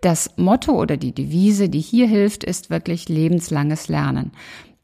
Das 0.00 0.36
Motto 0.36 0.72
oder 0.72 0.96
die 0.96 1.12
Devise, 1.12 1.68
die 1.68 1.80
hier 1.80 2.06
hilft, 2.06 2.44
ist 2.44 2.70
wirklich 2.70 3.08
lebenslanges 3.08 3.88
Lernen. 3.88 4.32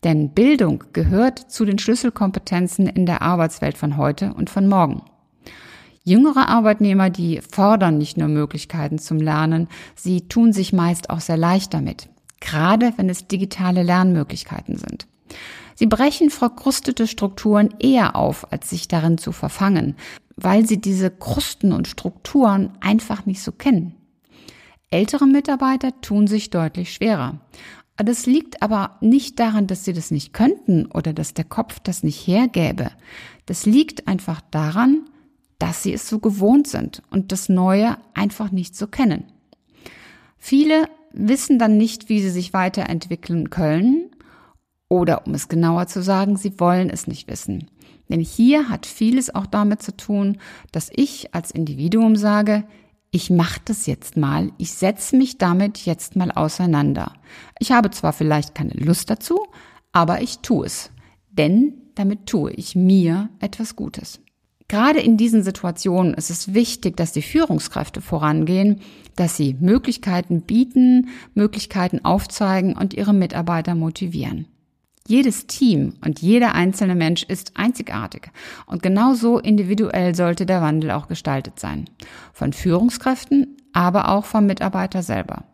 Denn 0.05 0.31
Bildung 0.31 0.85
gehört 0.93 1.39
zu 1.39 1.65
den 1.65 1.79
Schlüsselkompetenzen 1.79 2.87
in 2.87 3.07
der 3.07 3.23
Arbeitswelt 3.23 3.79
von 3.79 3.97
heute 3.97 4.35
und 4.35 4.51
von 4.51 4.69
morgen. 4.69 5.03
Jüngere 6.05 6.49
Arbeitnehmer, 6.49 7.11
die 7.11 7.41
fordern 7.49 7.99
nicht 7.99 8.17
nur 8.17 8.27
Möglichkeiten 8.27 8.99
zum 8.99 9.19
Lernen, 9.19 9.69
sie 9.95 10.23
tun 10.23 10.53
sich 10.53 10.73
meist 10.73 11.11
auch 11.11 11.21
sehr 11.21 11.37
leicht 11.37 11.73
damit, 11.73 12.09
gerade 12.41 12.93
wenn 12.97 13.09
es 13.09 13.29
digitale 13.29 13.85
Lernmöglichkeiten 13.85 14.77
sind. 14.77 15.07
Sie 15.77 15.87
brechen 15.87 16.31
verkrustete 16.31 17.07
Strukturen 17.07 17.73
eher 17.79 18.17
auf, 18.17 18.53
als 18.53 18.71
sich 18.71 18.89
darin 18.89 19.17
zu 19.17 19.31
verfangen, 19.31 19.95
weil 20.37 20.67
sie 20.67 20.81
diese 20.81 21.11
Krusten 21.11 21.73
und 21.73 21.87
Strukturen 21.87 22.73
einfach 22.81 23.25
nicht 23.25 23.43
so 23.43 23.53
kennen. 23.53 23.95
Ältere 24.93 25.27
Mitarbeiter 25.27 26.01
tun 26.03 26.27
sich 26.27 26.51
deutlich 26.51 26.93
schwerer. 26.93 27.41
Das 27.97 28.27
liegt 28.27 28.63
aber 28.63 28.99
nicht 29.01 29.39
daran, 29.39 29.67
dass 29.67 29.85
sie 29.85 29.95
das 29.95 30.11
nicht 30.11 30.35
könnten 30.35 30.87
oder 30.87 31.13
dass 31.13 31.35
der 31.35 31.45
Kopf 31.45 31.81
das 31.81 32.03
nicht 32.03 32.27
hergäbe. 32.27 32.91
Das 33.47 33.65
liegt 33.65 34.07
einfach 34.07 34.43
daran, 34.51 35.09
dass 35.59 35.83
sie 35.83 35.95
es 35.95 36.09
so 36.09 36.19
gewohnt 36.19 36.67
sind 36.67 37.03
und 37.11 37.33
das 37.33 37.49
Neue 37.49 37.97
einfach 38.13 38.51
nicht 38.51 38.77
so 38.77 38.87
kennen. 38.87 39.25
Viele 40.37 40.89
wissen 41.13 41.59
dann 41.59 41.79
nicht, 41.79 42.09
wie 42.09 42.21
sie 42.21 42.31
sich 42.31 42.53
weiterentwickeln 42.53 43.49
können 43.49 44.11
oder 44.89 45.27
um 45.27 45.33
es 45.33 45.49
genauer 45.49 45.87
zu 45.87 46.03
sagen, 46.03 46.37
sie 46.37 46.61
wollen 46.61 46.91
es 46.91 47.07
nicht 47.07 47.29
wissen. 47.31 47.71
Denn 48.11 48.21
hier 48.21 48.69
hat 48.69 48.85
vieles 48.85 49.35
auch 49.35 49.47
damit 49.47 49.83
zu 49.83 49.97
tun, 49.97 50.37
dass 50.71 50.91
ich 50.95 51.35
als 51.35 51.51
Individuum 51.51 52.17
sage, 52.17 52.65
ich 53.15 53.29
mache 53.29 53.61
das 53.67 53.87
jetzt 53.87 54.17
mal, 54.17 54.51
ich 54.57 54.73
setze 54.73 55.17
mich 55.17 55.37
damit 55.37 55.85
jetzt 55.85 56.17
mal 56.17 56.33
auseinander. 56.33 57.13
Ich 57.59 57.71
habe 57.71 57.91
zwar 57.91 58.15
vielleicht 58.15 58.55
keine 58.55 58.73
Lust 58.73 59.11
dazu, 59.11 59.47
aber 59.93 60.23
ich 60.23 60.39
tue 60.39 60.65
es, 60.65 60.91
denn 61.31 61.75
damit 61.95 62.27
tue 62.27 62.53
ich 62.53 62.75
mir 62.75 63.29
etwas 63.39 63.77
Gutes. 63.77 64.21
Gerade 64.67 65.01
in 65.01 65.19
diesen 65.19 65.43
Situationen 65.43 66.15
ist 66.15 66.31
es 66.31 66.55
wichtig, 66.55 66.97
dass 66.97 67.13
die 67.13 67.21
Führungskräfte 67.21 68.01
vorangehen, 68.01 68.81
dass 69.15 69.37
sie 69.37 69.55
Möglichkeiten 69.61 70.41
bieten, 70.41 71.09
Möglichkeiten 71.35 72.03
aufzeigen 72.07 72.75
und 72.75 72.95
ihre 72.95 73.13
Mitarbeiter 73.13 73.75
motivieren. 73.75 74.47
Jedes 75.13 75.47
Team 75.47 75.93
und 76.03 76.23
jeder 76.23 76.55
einzelne 76.55 76.95
Mensch 76.95 77.23
ist 77.23 77.53
einzigartig 77.55 78.31
und 78.65 78.83
genauso 78.83 79.39
individuell 79.39 80.15
sollte 80.15 80.47
der 80.47 80.63
Wandel 80.63 80.91
auch 80.91 81.07
gestaltet 81.07 81.61
sein. 81.61 81.85
Von 82.33 82.55
Führungskräften, 82.55 83.59
aber 83.75 84.09
auch 84.09 84.25
vom 84.25 84.47
Mitarbeiter 84.47 85.03
selber. 85.03 85.45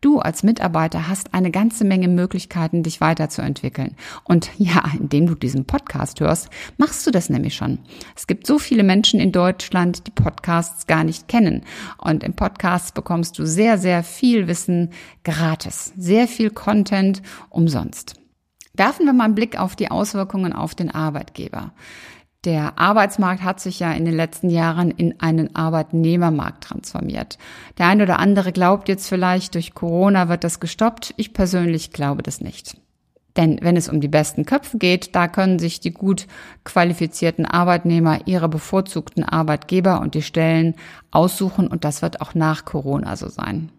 Du 0.00 0.18
als 0.20 0.42
Mitarbeiter 0.42 1.08
hast 1.08 1.34
eine 1.34 1.50
ganze 1.50 1.84
Menge 1.84 2.08
Möglichkeiten, 2.08 2.82
dich 2.82 3.02
weiterzuentwickeln. 3.02 3.96
Und 4.24 4.48
ja, 4.56 4.82
indem 4.98 5.26
du 5.26 5.34
diesen 5.34 5.66
Podcast 5.66 6.20
hörst, 6.20 6.48
machst 6.78 7.06
du 7.06 7.10
das 7.10 7.28
nämlich 7.28 7.54
schon. 7.54 7.80
Es 8.16 8.26
gibt 8.26 8.46
so 8.46 8.58
viele 8.58 8.82
Menschen 8.82 9.20
in 9.20 9.30
Deutschland, 9.30 10.06
die 10.06 10.10
Podcasts 10.10 10.86
gar 10.86 11.04
nicht 11.04 11.28
kennen. 11.28 11.64
Und 11.98 12.24
im 12.24 12.32
Podcast 12.32 12.94
bekommst 12.94 13.38
du 13.38 13.44
sehr, 13.44 13.76
sehr 13.76 14.04
viel 14.04 14.48
Wissen 14.48 14.88
gratis. 15.22 15.92
Sehr 15.98 16.26
viel 16.26 16.48
Content 16.48 17.20
umsonst. 17.50 18.21
Werfen 18.74 19.06
wir 19.06 19.12
mal 19.12 19.24
einen 19.24 19.34
Blick 19.34 19.58
auf 19.58 19.76
die 19.76 19.90
Auswirkungen 19.90 20.52
auf 20.52 20.74
den 20.74 20.90
Arbeitgeber. 20.90 21.72
Der 22.44 22.78
Arbeitsmarkt 22.78 23.44
hat 23.44 23.60
sich 23.60 23.78
ja 23.78 23.92
in 23.92 24.04
den 24.04 24.16
letzten 24.16 24.50
Jahren 24.50 24.90
in 24.90 25.20
einen 25.20 25.54
Arbeitnehmermarkt 25.54 26.64
transformiert. 26.64 27.38
Der 27.78 27.86
eine 27.86 28.02
oder 28.02 28.18
andere 28.18 28.50
glaubt 28.50 28.88
jetzt 28.88 29.08
vielleicht, 29.08 29.54
durch 29.54 29.74
Corona 29.74 30.28
wird 30.28 30.42
das 30.42 30.58
gestoppt. 30.58 31.14
Ich 31.16 31.34
persönlich 31.34 31.92
glaube 31.92 32.22
das 32.22 32.40
nicht. 32.40 32.76
Denn 33.36 33.58
wenn 33.62 33.76
es 33.76 33.88
um 33.88 34.00
die 34.00 34.08
besten 34.08 34.44
Köpfe 34.44 34.78
geht, 34.78 35.14
da 35.14 35.28
können 35.28 35.58
sich 35.58 35.80
die 35.80 35.92
gut 35.92 36.26
qualifizierten 36.64 37.46
Arbeitnehmer 37.46 38.26
ihre 38.26 38.48
bevorzugten 38.48 39.24
Arbeitgeber 39.24 40.00
und 40.00 40.14
die 40.14 40.22
Stellen 40.22 40.74
aussuchen 41.10 41.68
und 41.68 41.84
das 41.84 42.02
wird 42.02 42.20
auch 42.20 42.34
nach 42.34 42.64
Corona 42.64 43.16
so 43.16 43.28
sein. 43.28 43.70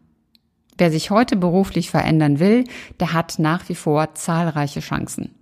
Wer 0.77 0.91
sich 0.91 1.11
heute 1.11 1.35
beruflich 1.35 1.89
verändern 1.89 2.39
will, 2.39 2.63
der 2.99 3.13
hat 3.13 3.39
nach 3.39 3.69
wie 3.69 3.75
vor 3.75 4.15
zahlreiche 4.15 4.79
Chancen. 4.79 5.35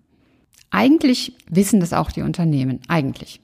Eigentlich 0.70 1.36
wissen 1.50 1.80
das 1.80 1.94
auch 1.94 2.12
die 2.12 2.22
Unternehmen, 2.22 2.80
eigentlich. 2.88 3.42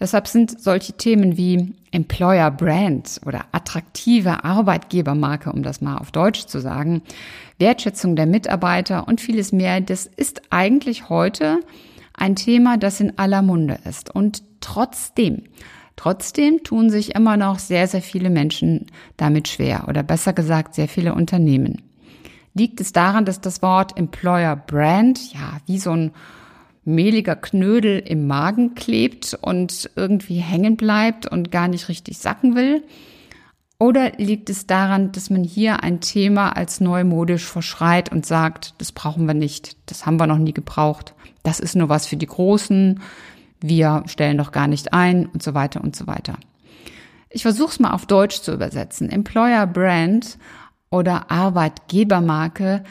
Deshalb 0.00 0.26
sind 0.26 0.60
solche 0.60 0.94
Themen 0.94 1.36
wie 1.36 1.72
Employer 1.92 2.50
Brand 2.50 3.20
oder 3.24 3.44
attraktive 3.52 4.44
Arbeitgebermarke, 4.44 5.52
um 5.52 5.62
das 5.62 5.80
mal 5.80 5.98
auf 5.98 6.10
Deutsch 6.10 6.46
zu 6.46 6.60
sagen, 6.60 7.02
Wertschätzung 7.58 8.16
der 8.16 8.26
Mitarbeiter 8.26 9.06
und 9.06 9.20
vieles 9.20 9.52
mehr, 9.52 9.80
das 9.80 10.06
ist 10.06 10.42
eigentlich 10.50 11.08
heute 11.08 11.60
ein 12.12 12.34
Thema, 12.34 12.76
das 12.76 13.00
in 13.00 13.18
aller 13.18 13.42
Munde 13.42 13.78
ist. 13.84 14.14
Und 14.14 14.42
trotzdem 14.60 15.44
Trotzdem 15.96 16.64
tun 16.64 16.90
sich 16.90 17.14
immer 17.14 17.36
noch 17.36 17.58
sehr, 17.58 17.86
sehr 17.86 18.02
viele 18.02 18.30
Menschen 18.30 18.86
damit 19.16 19.48
schwer 19.48 19.86
oder 19.88 20.02
besser 20.02 20.32
gesagt 20.32 20.74
sehr 20.74 20.88
viele 20.88 21.14
Unternehmen. 21.14 21.82
Liegt 22.54 22.80
es 22.80 22.92
daran, 22.92 23.24
dass 23.24 23.40
das 23.40 23.62
Wort 23.62 23.96
Employer 23.96 24.56
Brand 24.56 25.32
ja 25.32 25.58
wie 25.66 25.78
so 25.78 25.90
ein 25.90 26.12
mehliger 26.84 27.36
Knödel 27.36 27.98
im 27.98 28.26
Magen 28.26 28.74
klebt 28.74 29.36
und 29.40 29.90
irgendwie 29.96 30.36
hängen 30.36 30.76
bleibt 30.76 31.26
und 31.26 31.50
gar 31.50 31.68
nicht 31.68 31.88
richtig 31.88 32.18
sacken 32.18 32.54
will? 32.54 32.82
Oder 33.78 34.12
liegt 34.18 34.50
es 34.50 34.66
daran, 34.66 35.12
dass 35.12 35.30
man 35.30 35.42
hier 35.42 35.82
ein 35.82 36.00
Thema 36.00 36.56
als 36.56 36.80
neumodisch 36.80 37.44
verschreit 37.44 38.12
und 38.12 38.24
sagt, 38.24 38.74
das 38.78 38.92
brauchen 38.92 39.26
wir 39.26 39.34
nicht, 39.34 39.76
das 39.86 40.06
haben 40.06 40.18
wir 40.18 40.26
noch 40.26 40.38
nie 40.38 40.54
gebraucht, 40.54 41.14
das 41.42 41.60
ist 41.60 41.74
nur 41.74 41.88
was 41.88 42.06
für 42.06 42.16
die 42.16 42.26
Großen, 42.26 43.00
wir 43.66 44.02
stellen 44.06 44.36
doch 44.36 44.52
gar 44.52 44.66
nicht 44.66 44.92
ein 44.92 45.24
und 45.24 45.42
so 45.42 45.54
weiter 45.54 45.82
und 45.82 45.96
so 45.96 46.06
weiter. 46.06 46.34
Ich 47.30 47.42
versuche 47.42 47.70
es 47.70 47.80
mal 47.80 47.92
auf 47.92 48.04
Deutsch 48.04 48.42
zu 48.42 48.52
übersetzen. 48.52 49.08
Employer 49.08 49.66
Brand 49.66 50.36
oder 50.90 51.30
Arbeitgebermarke, 51.30 52.84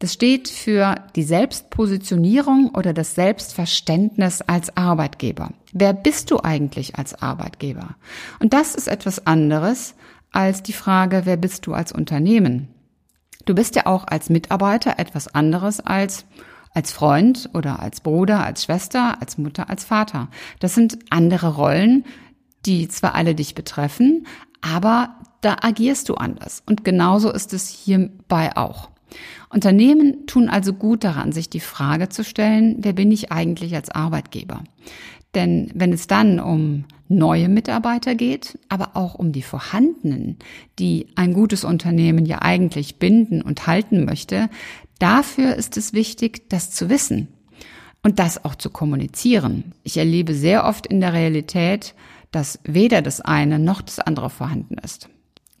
das 0.00 0.12
steht 0.12 0.48
für 0.48 0.96
die 1.14 1.22
Selbstpositionierung 1.22 2.70
oder 2.74 2.92
das 2.92 3.14
Selbstverständnis 3.14 4.42
als 4.42 4.76
Arbeitgeber. 4.76 5.50
Wer 5.72 5.92
bist 5.92 6.32
du 6.32 6.40
eigentlich 6.40 6.96
als 6.96 7.14
Arbeitgeber? 7.22 7.94
Und 8.40 8.52
das 8.52 8.74
ist 8.74 8.88
etwas 8.88 9.24
anderes 9.24 9.94
als 10.32 10.64
die 10.64 10.72
Frage, 10.72 11.22
wer 11.26 11.36
bist 11.36 11.64
du 11.66 11.74
als 11.74 11.92
Unternehmen? 11.92 12.68
Du 13.44 13.54
bist 13.54 13.76
ja 13.76 13.86
auch 13.86 14.06
als 14.08 14.30
Mitarbeiter 14.30 14.98
etwas 14.98 15.32
anderes 15.32 15.78
als 15.78 16.26
als 16.78 16.92
Freund 16.92 17.50
oder 17.54 17.80
als 17.80 18.00
Bruder, 18.00 18.44
als 18.44 18.62
Schwester, 18.62 19.20
als 19.20 19.36
Mutter, 19.36 19.68
als 19.68 19.82
Vater. 19.82 20.28
Das 20.60 20.76
sind 20.76 20.96
andere 21.10 21.56
Rollen, 21.56 22.04
die 22.66 22.86
zwar 22.86 23.16
alle 23.16 23.34
dich 23.34 23.56
betreffen, 23.56 24.28
aber 24.60 25.16
da 25.40 25.56
agierst 25.60 26.08
du 26.08 26.14
anders. 26.14 26.62
Und 26.66 26.84
genauso 26.84 27.32
ist 27.32 27.52
es 27.52 27.68
hierbei 27.68 28.56
auch. 28.56 28.90
Unternehmen 29.50 30.26
tun 30.26 30.48
also 30.48 30.72
gut 30.72 31.02
daran, 31.02 31.32
sich 31.32 31.50
die 31.50 31.58
Frage 31.58 32.10
zu 32.10 32.22
stellen, 32.22 32.76
wer 32.78 32.92
bin 32.92 33.10
ich 33.10 33.32
eigentlich 33.32 33.74
als 33.74 33.90
Arbeitgeber? 33.90 34.62
Denn 35.34 35.72
wenn 35.74 35.92
es 35.92 36.06
dann 36.06 36.38
um 36.38 36.84
neue 37.08 37.48
Mitarbeiter 37.48 38.14
geht, 38.14 38.56
aber 38.68 38.90
auch 38.94 39.14
um 39.14 39.32
die 39.32 39.42
vorhandenen, 39.42 40.36
die 40.78 41.08
ein 41.16 41.32
gutes 41.32 41.64
Unternehmen 41.64 42.24
ja 42.24 42.42
eigentlich 42.42 42.96
binden 42.96 43.42
und 43.42 43.66
halten 43.66 44.04
möchte, 44.04 44.48
dafür 44.98 45.54
ist 45.54 45.76
es 45.76 45.92
wichtig, 45.92 46.48
das 46.48 46.70
zu 46.70 46.88
wissen 46.88 47.28
und 48.02 48.18
das 48.18 48.44
auch 48.44 48.54
zu 48.54 48.70
kommunizieren. 48.70 49.72
Ich 49.82 49.96
erlebe 49.96 50.34
sehr 50.34 50.64
oft 50.64 50.86
in 50.86 51.00
der 51.00 51.12
Realität, 51.12 51.94
dass 52.30 52.58
weder 52.64 53.02
das 53.02 53.20
eine 53.20 53.58
noch 53.58 53.82
das 53.82 53.98
andere 53.98 54.30
vorhanden 54.30 54.76
ist. 54.78 55.08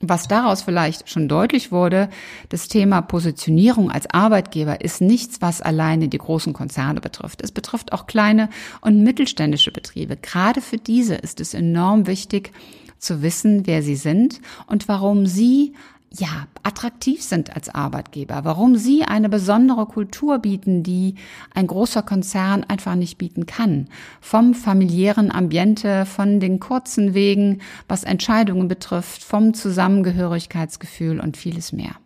Was 0.00 0.28
daraus 0.28 0.62
vielleicht 0.62 1.10
schon 1.10 1.26
deutlich 1.28 1.72
wurde, 1.72 2.08
das 2.50 2.68
Thema 2.68 3.00
Positionierung 3.00 3.90
als 3.90 4.08
Arbeitgeber 4.08 4.80
ist 4.80 5.00
nichts, 5.00 5.40
was 5.40 5.60
alleine 5.60 6.06
die 6.06 6.18
großen 6.18 6.52
Konzerne 6.52 7.00
betrifft. 7.00 7.42
Es 7.42 7.50
betrifft 7.50 7.92
auch 7.92 8.06
kleine 8.06 8.48
und 8.80 9.02
mittelständische 9.02 9.72
Betriebe. 9.72 10.16
Gerade 10.16 10.60
für 10.60 10.76
diese 10.76 11.16
ist 11.16 11.40
es 11.40 11.52
enorm 11.52 12.06
wichtig 12.06 12.52
zu 12.98 13.22
wissen, 13.22 13.66
wer 13.66 13.82
sie 13.82 13.96
sind 13.96 14.40
und 14.68 14.86
warum 14.86 15.26
sie 15.26 15.74
ja, 16.10 16.46
attraktiv 16.62 17.22
sind 17.22 17.54
als 17.54 17.68
Arbeitgeber, 17.68 18.44
warum 18.44 18.76
sie 18.76 19.04
eine 19.04 19.28
besondere 19.28 19.86
Kultur 19.86 20.38
bieten, 20.38 20.82
die 20.82 21.16
ein 21.54 21.66
großer 21.66 22.02
Konzern 22.02 22.64
einfach 22.64 22.94
nicht 22.94 23.18
bieten 23.18 23.46
kann. 23.46 23.88
Vom 24.20 24.54
familiären 24.54 25.30
Ambiente, 25.30 26.06
von 26.06 26.40
den 26.40 26.60
kurzen 26.60 27.14
Wegen, 27.14 27.60
was 27.88 28.04
Entscheidungen 28.04 28.68
betrifft, 28.68 29.22
vom 29.22 29.52
Zusammengehörigkeitsgefühl 29.52 31.20
und 31.20 31.36
vieles 31.36 31.72
mehr. 31.72 31.96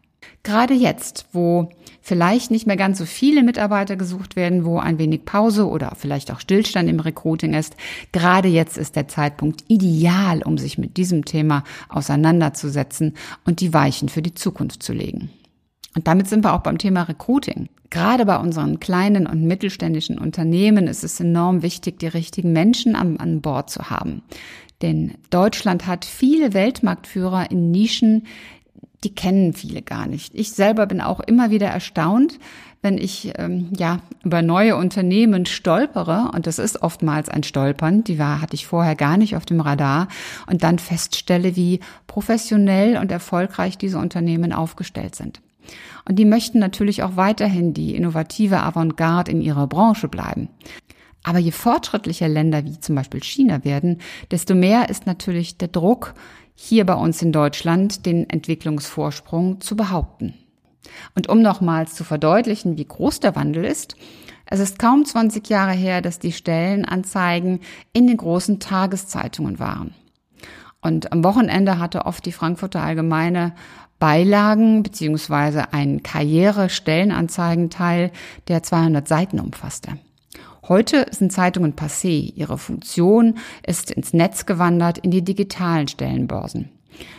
Gerade 0.44 0.74
jetzt, 0.74 1.26
wo 1.32 1.68
vielleicht 2.00 2.50
nicht 2.50 2.66
mehr 2.66 2.76
ganz 2.76 2.98
so 2.98 3.04
viele 3.04 3.44
Mitarbeiter 3.44 3.94
gesucht 3.94 4.34
werden, 4.34 4.64
wo 4.64 4.78
ein 4.78 4.98
wenig 4.98 5.24
Pause 5.24 5.68
oder 5.68 5.92
vielleicht 5.96 6.32
auch 6.32 6.40
Stillstand 6.40 6.88
im 6.88 6.98
Recruiting 6.98 7.54
ist, 7.54 7.76
gerade 8.10 8.48
jetzt 8.48 8.76
ist 8.76 8.96
der 8.96 9.06
Zeitpunkt 9.06 9.64
ideal, 9.68 10.42
um 10.42 10.58
sich 10.58 10.78
mit 10.78 10.96
diesem 10.96 11.24
Thema 11.24 11.62
auseinanderzusetzen 11.88 13.14
und 13.44 13.60
die 13.60 13.72
Weichen 13.72 14.08
für 14.08 14.22
die 14.22 14.34
Zukunft 14.34 14.82
zu 14.82 14.92
legen. 14.92 15.30
Und 15.94 16.08
damit 16.08 16.26
sind 16.26 16.44
wir 16.44 16.54
auch 16.54 16.62
beim 16.62 16.78
Thema 16.78 17.02
Recruiting. 17.02 17.68
Gerade 17.90 18.24
bei 18.24 18.38
unseren 18.38 18.80
kleinen 18.80 19.26
und 19.26 19.44
mittelständischen 19.44 20.18
Unternehmen 20.18 20.88
ist 20.88 21.04
es 21.04 21.20
enorm 21.20 21.62
wichtig, 21.62 21.98
die 21.98 22.06
richtigen 22.06 22.52
Menschen 22.52 22.96
an, 22.96 23.18
an 23.18 23.42
Bord 23.42 23.70
zu 23.70 23.90
haben. 23.90 24.22
Denn 24.80 25.14
Deutschland 25.30 25.86
hat 25.86 26.04
viele 26.04 26.54
Weltmarktführer 26.54 27.50
in 27.50 27.70
Nischen, 27.70 28.26
die 29.04 29.14
kennen 29.14 29.52
viele 29.52 29.82
gar 29.82 30.06
nicht. 30.06 30.34
Ich 30.34 30.52
selber 30.52 30.86
bin 30.86 31.00
auch 31.00 31.20
immer 31.20 31.50
wieder 31.50 31.68
erstaunt, 31.68 32.38
wenn 32.82 32.98
ich 32.98 33.32
ähm, 33.38 33.68
ja 33.76 34.00
über 34.24 34.42
neue 34.42 34.76
Unternehmen 34.76 35.46
stolpere 35.46 36.30
und 36.34 36.46
das 36.46 36.58
ist 36.58 36.82
oftmals 36.82 37.28
ein 37.28 37.44
Stolpern, 37.44 38.02
die 38.04 38.18
war 38.18 38.40
hatte 38.40 38.54
ich 38.54 38.66
vorher 38.66 38.96
gar 38.96 39.16
nicht 39.16 39.36
auf 39.36 39.46
dem 39.46 39.60
Radar 39.60 40.08
und 40.48 40.64
dann 40.64 40.78
feststelle, 40.78 41.54
wie 41.56 41.80
professionell 42.06 42.98
und 42.98 43.12
erfolgreich 43.12 43.78
diese 43.78 43.98
Unternehmen 43.98 44.52
aufgestellt 44.52 45.14
sind. 45.14 45.40
Und 46.04 46.18
die 46.18 46.24
möchten 46.24 46.58
natürlich 46.58 47.04
auch 47.04 47.16
weiterhin 47.16 47.72
die 47.72 47.94
innovative 47.94 48.60
Avantgarde 48.60 49.30
in 49.30 49.40
ihrer 49.40 49.68
Branche 49.68 50.08
bleiben. 50.08 50.48
Aber 51.24 51.38
je 51.38 51.52
fortschrittlicher 51.52 52.26
Länder 52.26 52.64
wie 52.64 52.80
zum 52.80 52.96
Beispiel 52.96 53.22
China 53.22 53.64
werden, 53.64 54.00
desto 54.32 54.56
mehr 54.56 54.88
ist 54.88 55.06
natürlich 55.06 55.56
der 55.56 55.68
Druck, 55.68 56.14
hier 56.54 56.86
bei 56.86 56.94
uns 56.94 57.22
in 57.22 57.32
Deutschland 57.32 58.06
den 58.06 58.28
Entwicklungsvorsprung 58.28 59.60
zu 59.60 59.76
behaupten. 59.76 60.34
Und 61.14 61.28
um 61.28 61.42
nochmals 61.42 61.94
zu 61.94 62.04
verdeutlichen, 62.04 62.76
wie 62.76 62.84
groß 62.84 63.20
der 63.20 63.36
Wandel 63.36 63.64
ist, 63.64 63.96
es 64.46 64.60
ist 64.60 64.78
kaum 64.78 65.04
20 65.04 65.48
Jahre 65.48 65.72
her, 65.72 66.02
dass 66.02 66.18
die 66.18 66.32
Stellenanzeigen 66.32 67.60
in 67.92 68.06
den 68.06 68.18
großen 68.18 68.60
Tageszeitungen 68.60 69.58
waren. 69.58 69.94
Und 70.82 71.12
am 71.12 71.24
Wochenende 71.24 71.78
hatte 71.78 72.06
oft 72.06 72.26
die 72.26 72.32
Frankfurter 72.32 72.82
Allgemeine 72.82 73.54
Beilagen 73.98 74.82
beziehungsweise 74.82 75.72
einen 75.72 76.02
Karriere-Stellenanzeigenteil, 76.02 78.10
der 78.48 78.64
200 78.64 79.06
Seiten 79.06 79.38
umfasste. 79.38 79.92
Heute 80.68 81.06
sind 81.10 81.32
Zeitungen 81.32 81.74
passé. 81.74 82.32
Ihre 82.36 82.56
Funktion 82.56 83.38
ist 83.66 83.90
ins 83.90 84.12
Netz 84.12 84.46
gewandert, 84.46 84.98
in 84.98 85.10
die 85.10 85.22
digitalen 85.22 85.88
Stellenbörsen. 85.88 86.70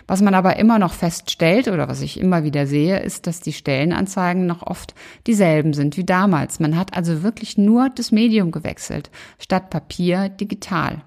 Was 0.07 0.21
man 0.21 0.33
aber 0.33 0.57
immer 0.57 0.79
noch 0.79 0.93
feststellt 0.93 1.67
oder 1.67 1.89
was 1.89 2.01
ich 2.01 2.19
immer 2.19 2.45
wieder 2.45 2.67
sehe, 2.67 2.99
ist, 2.99 3.27
dass 3.27 3.41
die 3.41 3.51
Stellenanzeigen 3.51 4.45
noch 4.45 4.61
oft 4.65 4.93
dieselben 5.27 5.73
sind 5.73 5.97
wie 5.97 6.05
damals. 6.05 6.61
Man 6.61 6.77
hat 6.77 6.95
also 6.95 7.21
wirklich 7.21 7.57
nur 7.57 7.89
das 7.89 8.13
Medium 8.13 8.51
gewechselt, 8.51 9.09
statt 9.39 9.69
Papier 9.69 10.29
digital. 10.29 11.01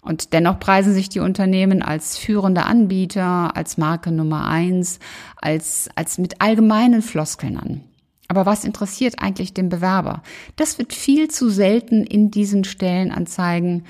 Und 0.00 0.32
dennoch 0.32 0.60
preisen 0.60 0.94
sich 0.94 1.08
die 1.08 1.20
Unternehmen 1.20 1.82
als 1.82 2.16
führende 2.16 2.64
Anbieter, 2.64 3.56
als 3.56 3.76
Marke 3.76 4.12
Nummer 4.12 4.46
eins, 4.46 4.98
als, 5.36 5.90
als 5.94 6.16
mit 6.16 6.40
allgemeinen 6.40 7.02
Floskeln 7.02 7.58
an. 7.58 7.80
Aber 8.28 8.46
was 8.46 8.64
interessiert 8.64 9.16
eigentlich 9.18 9.54
den 9.54 9.68
Bewerber? 9.68 10.22
Das 10.56 10.78
wird 10.78 10.92
viel 10.92 11.28
zu 11.28 11.48
selten 11.48 12.02
in 12.04 12.30
diesen 12.30 12.64
Stellenanzeigen 12.64 13.84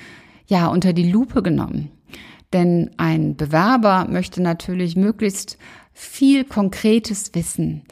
ja 0.47 0.67
unter 0.67 0.93
die 0.93 1.09
Lupe 1.09 1.41
genommen. 1.41 1.91
Denn 2.53 2.91
ein 2.97 3.35
Bewerber 3.35 4.07
möchte 4.09 4.41
natürlich 4.41 4.95
möglichst 4.95 5.57
viel 5.93 6.43
konkretes 6.45 7.33
Wissen. 7.33 7.83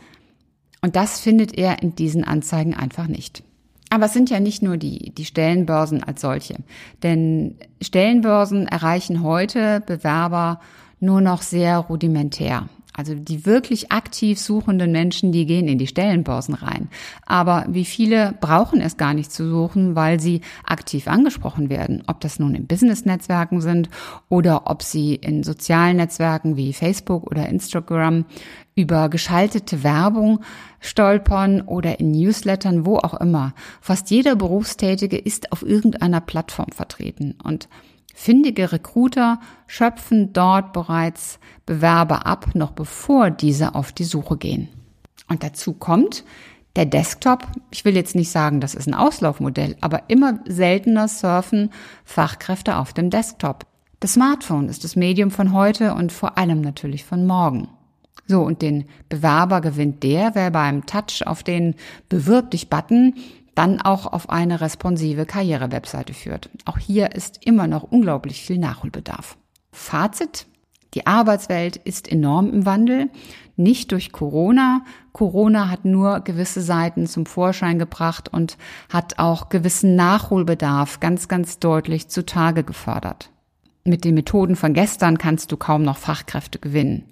Und 0.81 0.95
das 0.95 1.19
findet 1.19 1.57
er 1.57 1.81
in 1.81 1.95
diesen 1.95 2.23
Anzeigen 2.23 2.73
einfach 2.73 3.07
nicht. 3.07 3.43
Aber 3.89 4.05
es 4.05 4.13
sind 4.13 4.29
ja 4.29 4.39
nicht 4.39 4.61
nur 4.61 4.77
die, 4.77 5.13
die 5.15 5.25
Stellenbörsen 5.25 6.03
als 6.03 6.21
solche. 6.21 6.57
Denn 7.03 7.55
Stellenbörsen 7.81 8.67
erreichen 8.67 9.23
heute 9.23 9.81
Bewerber 9.85 10.59
nur 10.99 11.21
noch 11.21 11.41
sehr 11.41 11.77
rudimentär. 11.79 12.69
Also 12.97 13.13
die 13.13 13.45
wirklich 13.45 13.91
aktiv 13.91 14.39
suchenden 14.39 14.91
Menschen, 14.91 15.33
die 15.33 15.45
gehen 15.45 15.67
in 15.67 15.77
die 15.77 15.87
Stellenbörsen 15.87 16.53
rein. 16.55 16.89
Aber 17.25 17.65
wie 17.67 17.83
viele 17.83 18.33
brauchen 18.39 18.79
es 18.79 18.95
gar 18.95 19.13
nicht 19.13 19.31
zu 19.31 19.49
suchen, 19.49 19.95
weil 19.95 20.19
sie 20.19 20.41
aktiv 20.63 21.07
angesprochen 21.07 21.69
werden. 21.69 22.03
Ob 22.07 22.21
das 22.21 22.39
nun 22.39 22.55
in 22.55 22.67
Business-Netzwerken 22.67 23.59
sind 23.59 23.89
oder 24.29 24.69
ob 24.69 24.81
sie 24.81 25.15
in 25.15 25.43
sozialen 25.43 25.97
Netzwerken 25.97 26.55
wie 26.55 26.71
Facebook 26.71 27.29
oder 27.29 27.49
Instagram 27.49 28.25
über 28.75 29.09
geschaltete 29.09 29.83
Werbung 29.83 30.39
stolpern 30.79 31.61
oder 31.61 31.99
in 31.99 32.11
Newslettern, 32.11 32.85
wo 32.85 32.97
auch 32.97 33.13
immer. 33.15 33.53
Fast 33.81 34.09
jeder 34.09 34.35
Berufstätige 34.35 35.17
ist 35.17 35.51
auf 35.51 35.63
irgendeiner 35.63 36.21
Plattform 36.21 36.69
vertreten. 36.73 37.35
Und 37.43 37.67
Findige 38.17 38.71
Recruiter 38.71 39.41
schöpfen 39.67 40.31
dort 40.31 40.71
bereits 40.71 41.37
Bewerber 41.65 42.25
ab, 42.25 42.55
noch 42.55 42.71
bevor 42.71 43.29
diese 43.29 43.75
auf 43.75 43.91
die 43.91 44.05
Suche 44.05 44.37
gehen. 44.37 44.69
Und 45.27 45.43
dazu 45.43 45.73
kommt, 45.73 46.23
der 46.77 46.85
Desktop, 46.85 47.45
ich 47.71 47.83
will 47.83 47.93
jetzt 47.93 48.15
nicht 48.15 48.31
sagen, 48.31 48.61
das 48.61 48.73
ist 48.73 48.87
ein 48.87 48.93
Auslaufmodell, 48.93 49.75
aber 49.81 50.09
immer 50.09 50.39
seltener 50.45 51.09
surfen 51.09 51.71
Fachkräfte 52.05 52.77
auf 52.77 52.93
dem 52.93 53.09
Desktop. 53.09 53.65
Das 53.99 54.13
Smartphone 54.13 54.69
ist 54.69 54.85
das 54.85 54.95
Medium 54.95 55.29
von 55.29 55.51
heute 55.51 55.93
und 55.93 56.13
vor 56.13 56.37
allem 56.37 56.61
natürlich 56.61 57.03
von 57.03 57.27
morgen. 57.27 57.67
So, 58.27 58.41
und 58.41 58.61
den 58.61 58.85
Bewerber 59.09 59.59
gewinnt 59.59 60.03
der, 60.03 60.35
wer 60.35 60.51
beim 60.51 60.85
Touch 60.85 61.25
auf 61.25 61.43
den 61.43 61.75
Bewirb 62.07 62.51
dich 62.51 62.69
Button 62.69 63.13
dann 63.55 63.81
auch 63.81 64.05
auf 64.05 64.29
eine 64.29 64.61
responsive 64.61 65.25
Karrierewebseite 65.25 66.13
führt. 66.13 66.49
Auch 66.65 66.77
hier 66.77 67.15
ist 67.15 67.45
immer 67.45 67.67
noch 67.67 67.83
unglaublich 67.83 68.41
viel 68.41 68.57
Nachholbedarf. 68.57 69.37
Fazit. 69.71 70.45
Die 70.93 71.07
Arbeitswelt 71.07 71.75
ist 71.75 72.09
enorm 72.09 72.53
im 72.53 72.65
Wandel, 72.65 73.09
nicht 73.57 73.91
durch 73.91 74.13
Corona. 74.13 74.85
Corona 75.11 75.69
hat 75.69 75.83
nur 75.83 76.21
gewisse 76.21 76.61
Seiten 76.61 77.05
zum 77.05 77.25
Vorschein 77.25 77.79
gebracht 77.79 78.29
und 78.31 78.57
hat 78.89 79.19
auch 79.19 79.49
gewissen 79.49 79.95
Nachholbedarf 79.95 81.01
ganz, 81.01 81.27
ganz 81.27 81.59
deutlich 81.59 82.07
zutage 82.07 82.63
gefördert. 82.63 83.29
Mit 83.87 84.03
den 84.03 84.15
Methoden 84.15 84.55
von 84.55 84.73
gestern 84.73 85.19
kannst 85.19 85.51
du 85.51 85.57
kaum 85.57 85.83
noch 85.83 85.97
Fachkräfte 85.97 86.57
gewinnen. 86.57 87.03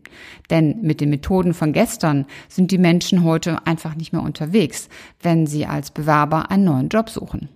Denn 0.50 0.82
mit 0.82 1.02
den 1.02 1.12
Methoden 1.12 1.54
von 1.54 1.72
gestern 1.72 2.26
sind 2.50 2.72
die 2.72 2.80
Menschen 2.80 3.24
heute 3.24 3.68
einfach 3.68 3.94
nicht 3.94 4.12
mehr 4.12 4.24
unterwegs, 4.24 4.90
wenn 5.22 5.46
sie 5.46 5.68
als 5.68 5.92
Bewerber 5.92 6.50
einen 6.50 6.64
neuen 6.64 6.90
Job 6.90 7.12
suchen. 7.12 7.50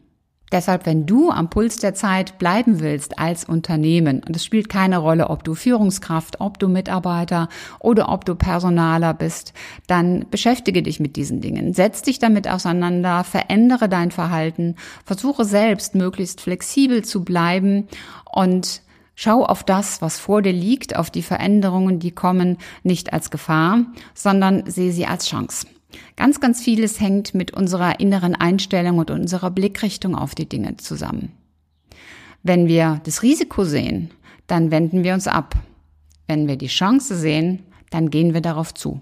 Deshalb, 0.52 0.86
wenn 0.86 1.08
du 1.08 1.32
am 1.32 1.50
Puls 1.50 1.78
der 1.78 1.96
Zeit 1.96 2.38
bleiben 2.38 2.80
willst 2.80 3.18
als 3.18 3.44
Unternehmen, 3.44 4.22
und 4.26 4.36
es 4.36 4.46
spielt 4.46 4.70
keine 4.70 5.00
Rolle, 5.00 5.32
ob 5.32 5.44
du 5.44 5.56
Führungskraft, 5.56 6.40
ob 6.40 6.60
du 6.60 6.70
Mitarbeiter 6.70 7.50
oder 7.80 8.10
ob 8.10 8.24
du 8.24 8.36
Personaler 8.36 9.16
bist, 9.16 9.54
dann 9.88 10.28
beschäftige 10.30 10.84
dich 10.84 11.00
mit 11.00 11.16
diesen 11.16 11.42
Dingen. 11.42 11.74
Setz 11.74 12.04
dich 12.04 12.20
damit 12.20 12.48
auseinander, 12.48 13.24
verändere 13.24 13.90
dein 13.90 14.12
Verhalten, 14.12 14.76
versuche 15.06 15.44
selbst 15.44 15.96
möglichst 15.96 16.40
flexibel 16.40 17.04
zu 17.04 17.26
bleiben 17.26 17.88
und 18.32 18.84
Schau 19.20 19.44
auf 19.44 19.64
das, 19.64 20.00
was 20.00 20.20
vor 20.20 20.44
dir 20.44 20.54
liegt, 20.54 20.96
auf 20.96 21.10
die 21.10 21.24
Veränderungen, 21.24 21.98
die 21.98 22.12
kommen, 22.12 22.58
nicht 22.84 23.14
als 23.14 23.32
Gefahr, 23.32 23.84
sondern 24.14 24.70
sehe 24.70 24.92
sie 24.92 25.08
als 25.08 25.26
Chance. 25.28 25.66
Ganz, 26.16 26.40
ganz 26.40 26.62
vieles 26.62 27.00
hängt 27.00 27.34
mit 27.34 27.50
unserer 27.50 28.00
inneren 28.00 28.36
Einstellung 28.36 29.00
und 29.00 29.10
unserer 29.10 29.50
Blickrichtung 29.50 30.14
auf 30.14 30.36
die 30.36 30.48
Dinge 30.48 30.78
zusammen. 30.78 31.32
Wenn 32.44 32.68
wir 32.68 33.02
das 33.06 33.24
Risiko 33.24 33.64
sehen, 33.64 34.12
dann 34.46 34.70
wenden 34.70 35.04
wir 35.04 35.16
uns 35.16 35.28
ab. 35.28 35.56
Wenn 36.28 36.48
wir 36.48 36.56
die 36.56 36.68
Chance 36.68 37.18
sehen, 37.18 37.64
dann 37.90 38.12
gehen 38.12 38.36
wir 38.36 38.42
darauf 38.42 38.72
zu. 38.76 39.02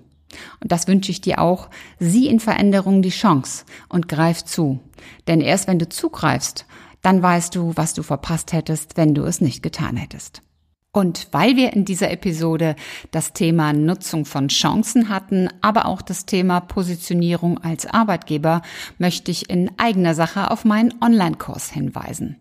Und 0.61 0.71
das 0.71 0.87
wünsche 0.87 1.11
ich 1.11 1.19
dir 1.19 1.39
auch. 1.39 1.69
Sieh 1.99 2.29
in 2.29 2.39
Veränderungen 2.39 3.01
die 3.01 3.09
Chance 3.09 3.65
und 3.89 4.07
greif 4.07 4.45
zu. 4.45 4.79
Denn 5.27 5.41
erst 5.41 5.67
wenn 5.67 5.77
du 5.77 5.89
zugreifst, 5.89 6.65
dann 7.05 7.21
weißt 7.21 7.55
du, 7.55 7.73
was 7.75 7.93
du 7.93 8.01
verpasst 8.01 8.51
hättest, 8.51 8.97
wenn 8.97 9.13
du 9.13 9.25
es 9.25 9.39
nicht 9.39 9.61
getan 9.61 9.95
hättest. 9.95 10.41
Und 10.91 11.27
weil 11.31 11.55
wir 11.55 11.73
in 11.73 11.85
dieser 11.85 12.09
Episode 12.09 12.75
das 13.11 13.33
Thema 13.33 13.73
Nutzung 13.73 14.25
von 14.25 14.47
Chancen 14.47 15.09
hatten, 15.09 15.49
aber 15.61 15.85
auch 15.85 16.01
das 16.01 16.25
Thema 16.25 16.61
Positionierung 16.61 17.59
als 17.59 17.85
Arbeitgeber, 17.85 18.63
möchte 18.97 19.29
ich 19.29 19.49
in 19.49 19.69
eigener 19.77 20.15
Sache 20.15 20.49
auf 20.49 20.65
meinen 20.65 20.95
Online-Kurs 20.99 21.69
hinweisen. 21.69 22.37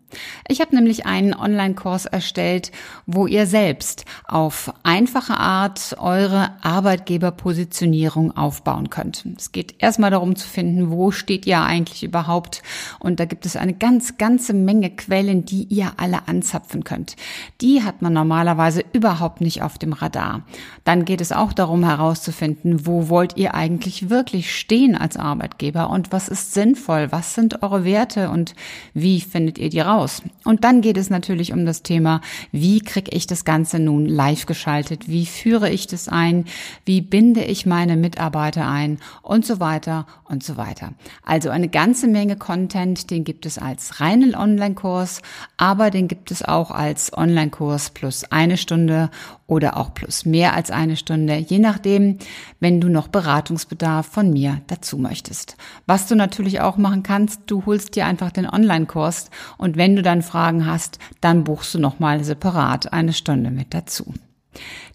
Ich 0.48 0.61
habe 0.61 0.74
nämlich 0.74 1.07
einen 1.07 1.35
Online-Kurs 1.35 2.07
erstellt, 2.07 2.72
wo 3.07 3.27
ihr 3.27 3.46
selbst 3.46 4.05
auf 4.27 4.72
einfache 4.83 5.38
Art 5.38 5.96
eure 5.98 6.50
Arbeitgeberpositionierung 6.62 8.37
aufbauen 8.37 8.90
könnt. 8.90 9.24
Es 9.37 9.53
geht 9.53 9.77
erstmal 9.79 10.11
darum 10.11 10.37
zu 10.37 10.48
finden, 10.48 10.90
wo 10.90 11.11
steht 11.11 11.46
ihr 11.46 11.61
eigentlich 11.61 12.05
überhaupt. 12.05 12.62
Und 12.98 13.20
da 13.20 13.24
gibt 13.24 13.46
es 13.46 13.57
eine 13.57 13.74
ganz, 13.74 14.16
ganze 14.18 14.55
Menge 14.55 14.90
Quellen, 14.90 15.44
die 15.44 15.64
ihr 15.64 15.92
alle 15.96 16.29
anzapfen 16.29 16.85
könnt. 16.85 17.16
Die 17.61 17.83
hat 17.83 18.03
man 18.03 18.12
normalerweise 18.12 18.85
überhaupt 18.92 19.40
nicht 19.40 19.62
auf 19.62 19.79
dem 19.79 19.92
Radar. 19.92 20.42
Dann 20.85 21.05
geht 21.05 21.20
es 21.20 21.33
auch 21.33 21.53
darum 21.53 21.85
herauszufinden, 21.85 22.87
wo 22.87 23.09
wollt 23.09 23.37
ihr 23.37 23.55
eigentlich 23.55 24.11
wirklich 24.11 24.55
stehen 24.57 24.96
als 24.96 25.16
Arbeitgeber 25.16 25.90
und 25.90 26.12
was 26.12 26.29
ist 26.29 26.55
sinnvoll, 26.55 27.11
was 27.11 27.35
sind 27.35 27.62
eure 27.62 27.85
Werte 27.85 28.31
und 28.31 28.55
wie 28.92 29.20
findet 29.20 29.59
ihr 29.59 29.70
die 29.70 29.81
raus 29.81 30.04
aus. 30.05 30.23
Und 30.45 30.64
dann 30.64 30.83
geht 30.83 30.97
es 30.97 31.11
natürlich 31.11 31.53
um 31.53 31.64
das 31.64 31.83
Thema, 31.83 32.21
wie 32.53 32.81
kriege 32.81 33.11
ich 33.12 33.27
das 33.27 33.45
Ganze 33.45 33.79
nun 33.79 34.07
live 34.07 34.47
geschaltet? 34.47 35.09
Wie 35.09 35.27
führe 35.27 35.71
ich 35.71 35.87
das 35.87 36.09
ein? 36.09 36.45
Wie 36.85 37.01
binde 37.01 37.43
ich 37.43 37.67
meine 37.67 37.97
Mitarbeiter 37.97 38.69
ein? 38.69 38.99
Und 39.23 39.47
so 39.47 39.59
weiter 39.61 40.07
und 40.25 40.45
so 40.45 40.57
weiter. 40.57 40.93
Also 41.25 41.51
eine 41.51 41.69
ganze 41.69 42.07
Menge 42.07 42.37
Content, 42.37 43.11
den 43.11 43.25
gibt 43.25 43.47
es 43.47 43.59
als 43.59 44.01
reinen 44.01 44.35
Online-Kurs, 44.35 45.23
aber 45.57 45.90
den 45.90 46.09
gibt 46.09 46.31
es 46.31 46.43
auch 46.43 46.71
als 46.71 47.17
Online-Kurs 47.17 47.90
plus 47.90 48.25
eine 48.25 48.57
Stunde 48.57 49.11
oder 49.46 49.76
auch 49.76 49.94
plus 49.94 50.24
mehr 50.24 50.54
als 50.54 50.70
eine 50.70 50.96
Stunde, 50.96 51.37
je 51.37 51.59
nachdem, 51.59 52.18
wenn 52.61 52.80
du 52.80 52.88
noch 52.88 53.09
Beratungsbedarf 53.09 54.07
von 54.07 54.30
mir 54.30 54.62
dazu 54.68 54.96
möchtest. 54.98 55.57
Was 55.87 56.07
du 56.07 56.16
natürlich 56.16 56.61
auch 56.61 56.76
machen 56.76 57.02
kannst, 57.02 57.42
du 57.46 57.66
holst 57.66 57.96
dir 57.96 58.07
einfach 58.07 58.30
den 58.30 58.48
Online-Kurs 58.48 59.30
und 59.59 59.76
wenn 59.76 59.96
du 59.96 60.02
dann 60.02 60.22
Fragen 60.22 60.66
hast, 60.66 60.98
dann 61.20 61.44
buchst 61.44 61.74
du 61.74 61.78
nochmal 61.78 62.24
separat 62.24 62.92
eine 62.92 63.12
Stunde 63.12 63.50
mit 63.50 63.74
dazu. 63.74 64.14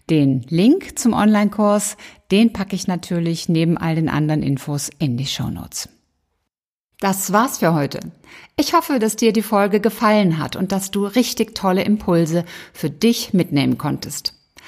Den 0.08 0.42
Link 0.48 0.98
zum 0.98 1.12
Online-Kurs, 1.12 1.96
den 2.32 2.52
packe 2.52 2.74
ich 2.74 2.88
natürlich 2.88 3.48
neben 3.48 3.78
all 3.78 3.94
den 3.94 4.08
anderen 4.08 4.42
Infos 4.42 4.90
in 4.98 5.16
die 5.16 5.26
Show 5.26 5.48
Notes. 5.48 5.88
Das 6.98 7.32
war's 7.32 7.58
für 7.58 7.72
heute. 7.72 8.00
Ich 8.56 8.74
hoffe, 8.74 8.98
dass 8.98 9.16
dir 9.16 9.32
die 9.32 9.42
Folge 9.42 9.80
gefallen 9.80 10.38
hat 10.38 10.54
und 10.56 10.70
dass 10.72 10.90
du 10.90 11.06
richtig 11.06 11.54
tolle 11.54 11.82
Impulse 11.82 12.44
für 12.74 12.90
dich 12.90 13.32
mitnehmen 13.32 13.78
konntest. 13.78 14.39